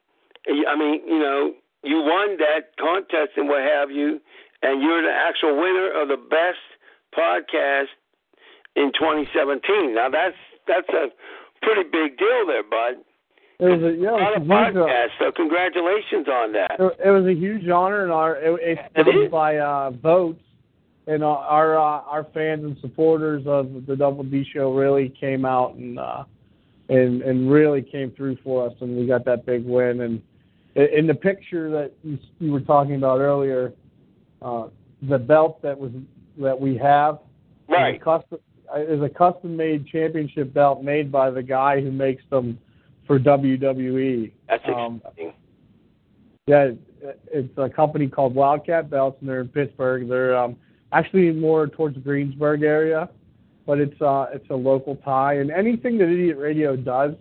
[0.67, 1.53] I mean, you know,
[1.83, 4.19] you won that contest and what have you,
[4.61, 6.61] and you're the actual winner of the best
[7.17, 7.93] podcast
[8.75, 9.95] in 2017.
[9.95, 10.35] Now that's
[10.67, 11.07] that's a
[11.61, 13.03] pretty big deal there, bud.
[13.59, 16.71] It was a yeah, it was a uh, podcasts, so congratulations on that.
[16.79, 20.41] It it was a huge honor, and our it, It it's by uh, votes,
[21.07, 25.45] and our our, uh, our fans and supporters of the Double D Show really came
[25.45, 26.23] out and uh,
[26.89, 30.01] and and really came through for us, and we got that big win.
[30.01, 30.21] And
[30.75, 33.73] in the picture that you, you were talking about earlier,
[34.41, 34.69] uh,
[35.03, 35.91] the belt that was
[36.39, 37.19] that we have
[37.71, 38.01] Right.
[38.01, 38.39] custom
[38.77, 42.57] is a custom made championship belt made by the guy who makes them
[43.07, 44.31] for WWE.
[44.47, 45.33] That's Um, exciting.
[46.47, 46.71] yeah,
[47.31, 50.07] it's a company called Wildcat Belts, and they're in Pittsburgh.
[50.07, 50.55] They're um,
[50.91, 53.09] actually more towards the Greensburg area,
[53.65, 55.35] but it's uh, it's a local tie.
[55.35, 57.13] And anything that Idiot Radio does,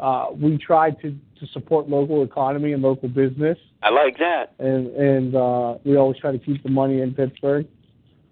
[0.00, 1.10] uh, we try to
[1.40, 4.54] to support local economy and local business, I like that.
[4.58, 7.66] and and uh, we always try to keep the money in Pittsburgh.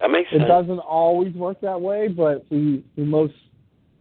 [0.03, 3.33] That makes It doesn't always work that way, but we we most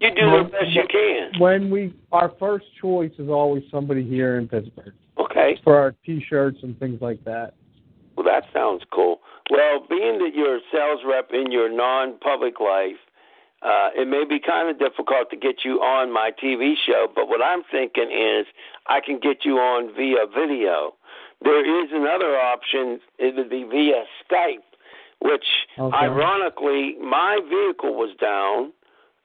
[0.00, 1.30] You do the best you can.
[1.38, 5.60] when we our first choice is always somebody here in Pittsburgh Okay.
[5.62, 7.54] for our T-shirts and things like that.
[8.16, 9.20] Well, that sounds cool.
[9.48, 12.98] Well, being that you're a sales rep in your non-public life,
[13.62, 17.06] uh, it may be kind of difficult to get you on my TV show.
[17.14, 18.46] But what I'm thinking is,
[18.88, 20.94] I can get you on via video.
[21.42, 22.98] There is another option.
[23.18, 24.66] It would be via Skype,
[25.22, 25.46] which,
[25.78, 25.96] Okay.
[25.96, 28.72] ironically, my vehicle was down.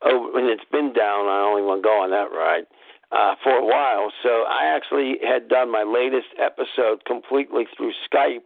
[0.03, 1.25] Oh, and it's been down.
[1.27, 2.67] I only want to go on that ride
[3.11, 4.11] uh, for a while.
[4.21, 8.45] So I actually had done my latest episode completely through Skype,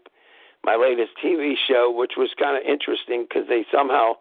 [0.64, 4.14] my latest TV show, which was kind of interesting because they somehow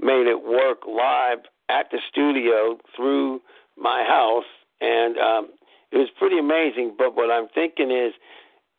[0.00, 3.42] made it work live at the studio through
[3.76, 4.48] my house,
[4.80, 5.48] and um,
[5.92, 6.94] it was pretty amazing.
[6.96, 8.14] But what I'm thinking is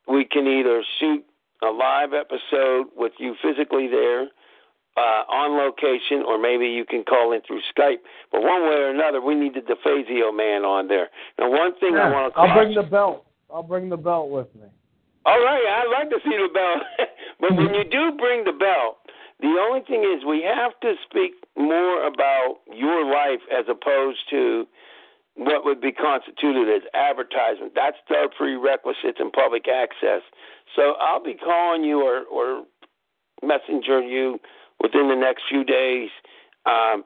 [0.08, 1.24] we can either shoot
[1.62, 4.28] a live episode with you physically there
[4.98, 8.04] uh, on location, or maybe you can call in through Skype.
[8.32, 11.10] But one way or another, we need the DeFazio man on there.
[11.38, 13.26] Now, one thing I want to I'll bring the belt.
[13.54, 14.68] I'll bring the belt with me.
[15.26, 16.84] All right, I'd like to see the belt.
[17.40, 18.98] but when you do bring the belt,
[19.40, 24.66] the only thing is we have to speak more about your life as opposed to
[25.40, 27.72] what would be constituted as advertisement.
[27.74, 30.22] That's their prerequisites in public access.
[30.76, 32.66] So I'll be calling you or, or
[33.42, 34.38] messenger you
[34.84, 36.10] within the next few days.
[36.66, 37.06] Um,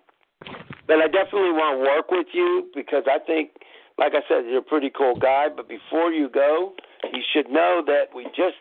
[0.87, 3.51] but I definitely want to work with you because I think,
[3.99, 5.47] like I said, you're a pretty cool guy.
[5.55, 6.73] But before you go,
[7.13, 8.57] you should know that we just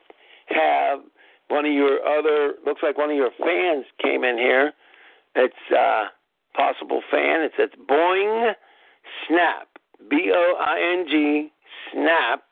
[0.48, 1.00] have
[1.48, 4.72] one of your other looks like one of your fans came in here.
[5.34, 6.04] It's uh
[6.54, 7.40] possible fan.
[7.40, 8.52] It says Boing
[9.28, 9.68] Snap.
[10.08, 11.52] B O I N G
[11.92, 12.42] Snap.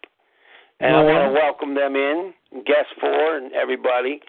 [0.80, 2.32] And I want to welcome them in,
[2.64, 4.22] guest four and everybody.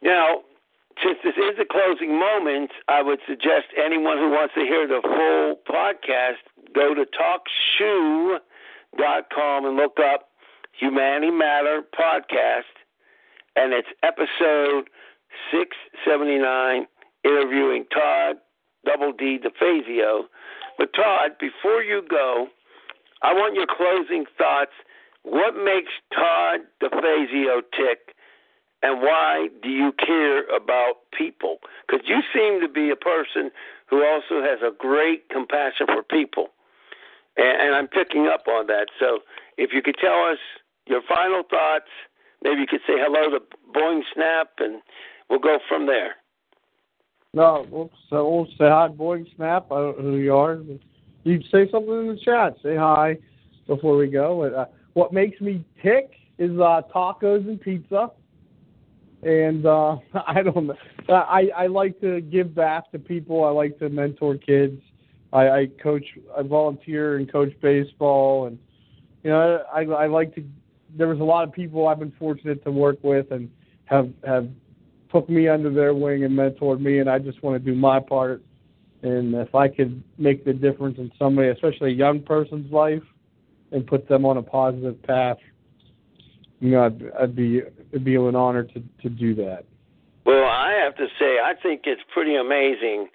[0.00, 0.42] Now,
[1.02, 5.02] since this is the closing moment, I would suggest anyone who wants to hear the
[5.02, 6.38] full podcast
[6.72, 8.38] go to talkshoe.com
[9.66, 10.28] and look up
[10.78, 12.62] Humanity Matter podcast,
[13.56, 14.88] and it's episode
[15.50, 16.86] 679,
[17.24, 18.36] interviewing Todd
[18.84, 20.28] Double D DeFazio.
[20.78, 22.48] But Todd, before you go,
[23.22, 24.72] I want your closing thoughts.
[25.22, 28.14] What makes Todd DeFazio tick,
[28.82, 31.58] and why do you care about people?
[31.86, 33.50] Because you seem to be a person
[33.88, 36.48] who also has a great compassion for people,
[37.36, 38.86] and, I'm picking up on that.
[39.00, 39.20] So,
[39.58, 40.38] if you could tell us
[40.86, 41.90] your final thoughts,
[42.42, 43.42] maybe you could say hello to
[43.74, 44.80] Boing Snap, and
[45.28, 46.16] we'll go from there.
[47.34, 49.70] No, we'll, so we'll say hi, Boy Snap.
[49.70, 50.58] I don't know who you are.
[51.24, 52.56] You say something in the chat.
[52.62, 53.18] Say hi
[53.66, 54.44] before we go.
[54.44, 58.10] Uh, what makes me tick is uh, tacos and pizza.
[59.22, 59.96] And uh,
[60.26, 60.76] I don't know.
[61.08, 63.44] I I like to give back to people.
[63.44, 64.80] I like to mentor kids.
[65.32, 66.04] I, I coach.
[66.36, 68.58] I volunteer and coach baseball, and
[69.22, 70.44] you know I I like to.
[70.96, 73.50] There was a lot of people I've been fortunate to work with and
[73.86, 74.48] have have
[75.16, 78.00] took me under their wing and mentored me, and I just want to do my
[78.00, 78.42] part.
[79.02, 83.02] And if I could make the difference in somebody, especially a young person's life,
[83.72, 85.38] and put them on a positive path,
[86.60, 87.62] you know, I'd, I'd be
[87.92, 89.64] it'd be an honor to to do that.
[90.24, 93.08] Well, I have to say, I think it's pretty amazing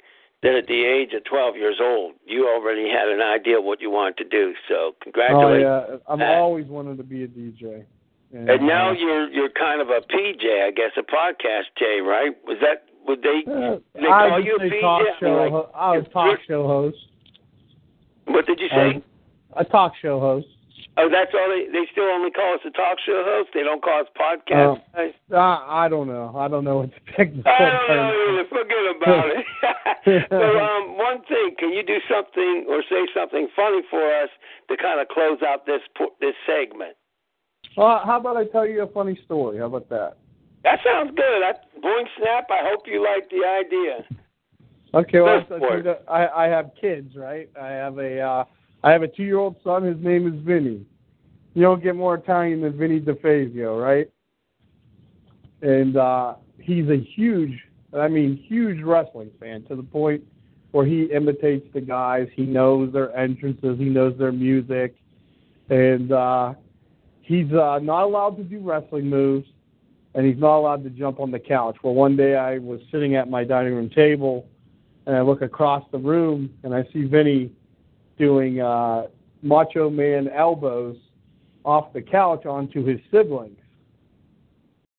[0.43, 3.91] that at the age of 12 years old, you already had an idea what you
[3.91, 4.53] wanted to do.
[4.67, 5.65] So, oh, congratulations.
[5.67, 7.85] Oh yeah, I've always wanted to be a DJ.
[8.33, 12.01] And, And now uh, you're you're kind of a PJ, I guess, a podcast J,
[12.01, 12.31] right?
[12.45, 13.43] Was that would they?
[13.51, 14.81] uh, they call you a PJ?
[14.81, 15.35] talk I mean, show.
[15.35, 16.97] like, I was talk show host.
[18.25, 18.95] What did you say?
[18.95, 19.03] Um,
[19.57, 20.47] a talk show host.
[20.97, 23.49] oh, that's all they they still only call us a talk show host.
[23.53, 24.81] They don't call us podcast.
[24.95, 26.33] Uh, I don't know.
[26.37, 28.47] I don't know what the technical I don't know either.
[28.47, 29.45] Forget about it.
[30.29, 34.29] so, um, one thing, can you do something or say something funny for us
[34.69, 35.81] to kind of close out this
[36.21, 36.95] this segment?
[37.75, 39.57] How about I tell you a funny story?
[39.57, 40.17] How about that?
[40.63, 41.43] That sounds good.
[41.43, 44.05] I, Boing Snap, I hope you like the idea.
[44.93, 45.45] Okay, well,
[46.07, 46.25] I.
[46.25, 47.49] I, I have kids, right?
[47.59, 48.43] I have a uh,
[48.83, 49.83] I have a two year old son.
[49.83, 50.85] His name is Vinny.
[51.53, 54.09] You don't get more Italian than Vinny DeFazio, right?
[55.61, 57.57] And uh, he's a huge,
[57.93, 60.23] I mean, huge wrestling fan to the point
[60.71, 62.27] where he imitates the guys.
[62.35, 63.77] He knows their entrances.
[63.77, 64.95] He knows their music,
[65.69, 66.53] and uh,
[67.33, 69.47] he's uh, not allowed to do wrestling moves,
[70.13, 71.77] and he's not allowed to jump on the couch.
[71.83, 74.47] Well, one day I was sitting at my dining room table,
[75.05, 77.51] and I look across the room, and I see Vinny
[78.17, 79.07] doing uh,
[79.41, 80.97] Macho Man elbows
[81.63, 83.57] off the couch onto his siblings.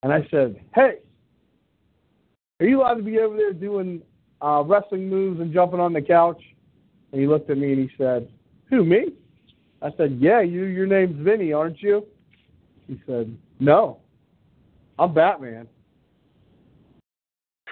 [0.03, 0.99] And I said, "Hey,
[2.61, 4.03] are you allowed to be over there doing
[4.41, 6.43] uh, wrestling moves and jumping on the couch?"
[7.13, 8.29] And he looked at me and he said,
[8.71, 9.13] "Who me?"
[9.81, 10.65] I said, "Yeah, you.
[10.65, 12.07] Your name's Vinny, aren't you?"
[12.93, 13.99] He said, "No."
[14.99, 15.67] I'm Batman.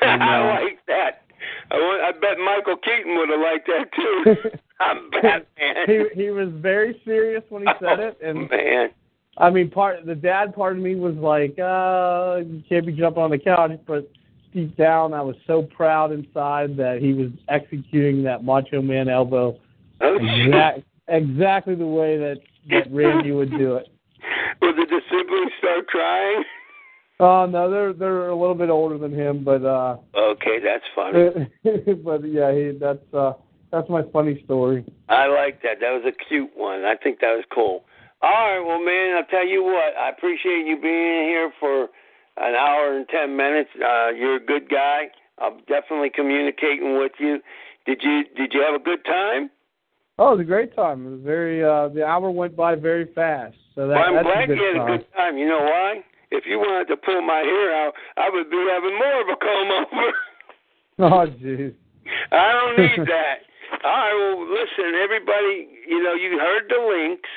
[0.02, 1.24] And, uh, I like that.
[1.70, 4.58] I, want, I bet Michael Keaton would have liked that too.
[4.80, 5.84] I'm Batman.
[5.86, 8.88] he he was very serious when he said oh, it, and man,
[9.36, 13.22] I mean, part the dad part of me was like, uh, you can't be jumping
[13.22, 14.10] on the couch, but
[14.54, 19.58] deep down, I was so proud inside that he was executing that Macho Man elbow
[20.00, 22.38] oh, exact, exactly the way that
[22.70, 23.88] that Randy would do it.
[24.60, 26.44] Did the siblings start crying?
[27.18, 31.28] Oh no, they're they're a little bit older than him, but uh Okay, that's funny.
[32.04, 33.32] but yeah, he that's uh
[33.70, 34.84] that's my funny story.
[35.08, 35.80] I like that.
[35.80, 36.84] That was a cute one.
[36.84, 37.84] I think that was cool.
[38.22, 39.96] All right, well, man, I'll tell you what.
[39.96, 41.84] I appreciate you being here for
[42.36, 43.70] an hour and ten minutes.
[43.76, 45.08] Uh, you're a good guy.
[45.38, 47.40] I'm definitely communicating with you.
[47.86, 49.50] Did you Did you have a good time?
[50.18, 51.06] Oh, it was a great time.
[51.06, 51.62] It was very.
[51.64, 53.56] uh The hour went by very fast.
[53.80, 54.92] So that, well, I'm glad a good you had time.
[54.92, 55.38] a good time.
[55.40, 56.04] You know why?
[56.28, 59.36] If you wanted to pull my hair out, I would be having more of a
[59.40, 60.12] comb over.
[61.00, 61.72] Oh, jeez.
[62.30, 63.48] I don't need that.
[63.82, 67.30] All right, well, listen, everybody, you know, you heard the links,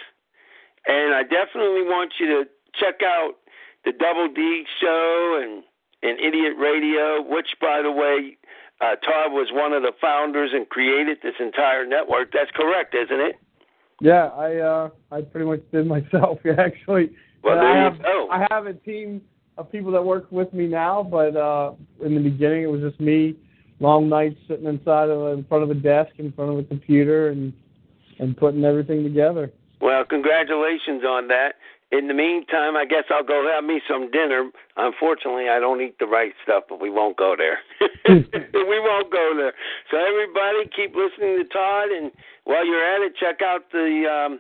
[0.86, 2.44] and I definitely want you to
[2.76, 3.40] check out
[3.86, 5.64] the Double D show and,
[6.04, 8.36] and Idiot Radio, which, by the way,
[8.82, 12.34] uh, Todd was one of the founders and created this entire network.
[12.34, 13.40] That's correct, isn't it?
[14.04, 17.16] Yeah, I uh I pretty much did myself actually.
[17.42, 17.98] Well, I have.
[18.32, 19.22] I have a team
[19.58, 21.72] of people that work with me now, but uh
[22.06, 23.36] in the beginning it was just me,
[23.80, 27.30] long nights sitting inside of in front of a desk, in front of a computer,
[27.30, 27.54] and
[28.20, 29.52] and putting everything together.
[29.80, 31.54] Well, congratulations on that.
[31.94, 34.50] In the meantime, I guess I'll go have me some dinner.
[34.78, 37.60] Unfortunately, I don't eat the right stuff, but we won't go there.
[38.10, 39.54] we won't go there.
[39.92, 42.12] So everybody, keep listening to Todd, and
[42.46, 44.40] while you're at it, check out the um,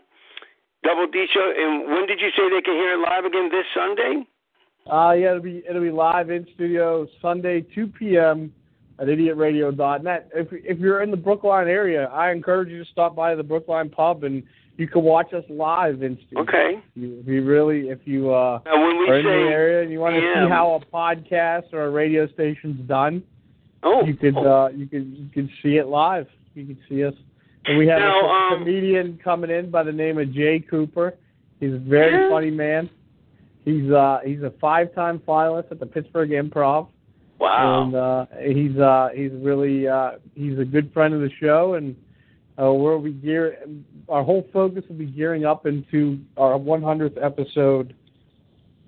[0.83, 1.53] Double D show.
[1.55, 3.49] And when did you say they can hear it live again?
[3.51, 4.25] This Sunday?
[4.89, 8.51] Uh yeah, it'll be it'll be live in studio Sunday, 2 p.m.
[8.99, 10.29] at idiotradio.net.
[10.35, 13.89] If if you're in the Brookline area, I encourage you to stop by the Brookline
[13.89, 14.43] pub and
[14.77, 16.43] you can watch us live in studio.
[16.43, 16.83] Okay.
[16.95, 19.99] You, if you really, if you uh, when we are in the area and you
[19.99, 23.23] want to see how a podcast or a radio station's done,
[23.83, 26.27] oh, you could oh, uh, you could you could see it live.
[26.55, 27.13] You could see us.
[27.65, 31.15] And we have Now, a um, comedian coming in by the name of Jay Cooper.
[31.59, 32.29] He's a very Yeah.
[32.29, 32.89] funny man.
[33.63, 36.87] He's uh he's a five-time finalist at the Pittsburgh Improv,
[37.39, 37.83] wow.
[37.83, 41.95] and uh, he's uh he's really uh he's a good friend of the show, and
[42.61, 43.57] uh, we'll be gear
[44.09, 47.95] our whole focus will be gearing up into our 100th episode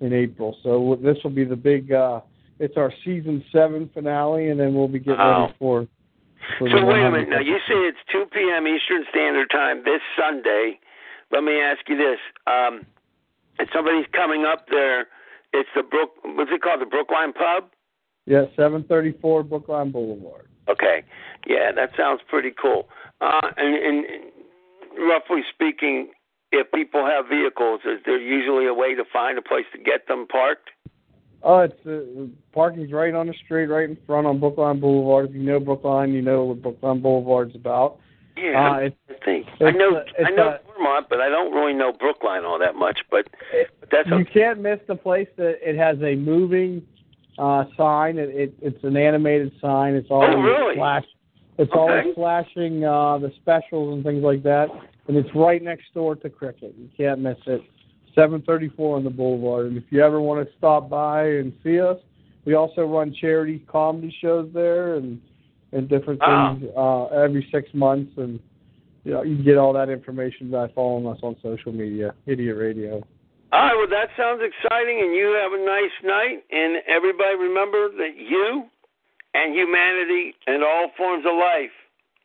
[0.00, 0.56] in April.
[0.62, 2.20] So this will be the big uh
[2.58, 5.42] it's our season seven finale, and then we'll be getting Wow.
[5.42, 5.88] ready for.
[6.58, 7.28] for So the wait a minute.
[7.28, 8.66] Now you say it's 2 p.m.
[8.66, 10.80] Eastern Standard Time this Sunday.
[11.30, 12.86] Let me ask you this: um,
[13.58, 15.08] if somebody's coming up there,
[15.52, 16.12] it's the Brook.
[16.24, 16.80] What's it called?
[16.80, 17.70] The Brookline Pub.
[18.26, 20.48] Yeah, 734 Brookline Boulevard.
[20.68, 21.04] Okay.
[21.46, 22.88] Yeah, that sounds pretty cool.
[23.20, 24.04] Uh, and, and
[24.98, 26.10] roughly speaking,
[26.52, 30.08] if people have vehicles, is there usually a way to find a place to get
[30.08, 30.70] them parked?
[31.42, 35.30] Oh, it's uh, parking's right on the street, right in front on Brookline Boulevard.
[35.30, 37.98] If you know Brookline, you know what Brookline Boulevard's about.
[38.36, 41.54] Yeah, Uh, it's I think I know uh, I know uh, Dormont, but I don't
[41.54, 43.00] really know Brookline all that much.
[43.10, 43.28] But
[43.80, 46.82] but that's you can't miss the place that it has a moving
[47.38, 48.18] uh sign.
[48.18, 49.94] It, it it's an animated sign.
[49.94, 50.76] It's always Oh, really?
[50.76, 51.04] flash.
[51.58, 51.78] It's Okay.
[51.80, 54.68] always flashing uh the specials and things like that.
[55.08, 56.74] And it's right next door to Cricket.
[56.78, 57.62] You can't miss it.
[58.14, 59.66] 734 on the Boulevard.
[59.66, 61.98] And if you ever want to stop by and see us,
[62.46, 65.20] we also run charity comedy shows there and
[65.72, 66.56] and different Wow.
[66.58, 68.40] things uh every six months and
[69.04, 72.56] you know, you can get all that information by following us on social media, Idiot
[72.56, 73.02] Radio.
[73.52, 76.42] All right, well, that sounds exciting, and you have a nice night.
[76.50, 78.66] And everybody remember that you
[79.34, 81.74] and humanity and all forms of life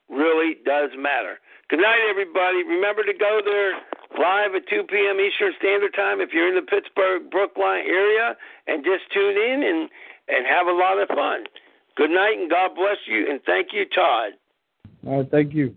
[0.10, 1.38] really does matter.
[1.70, 2.66] Good night, everybody.
[2.66, 3.78] Remember to go there
[4.18, 5.22] live at 2 p.m.
[5.22, 8.36] Eastern Standard Time if you're in the Pittsburgh, Brookline area,
[8.68, 9.90] and just tune in and,
[10.28, 11.46] and have a lot of fun.
[11.96, 14.34] Good night, and God bless you, and thank you, Todd.
[15.06, 15.76] All right, thank you.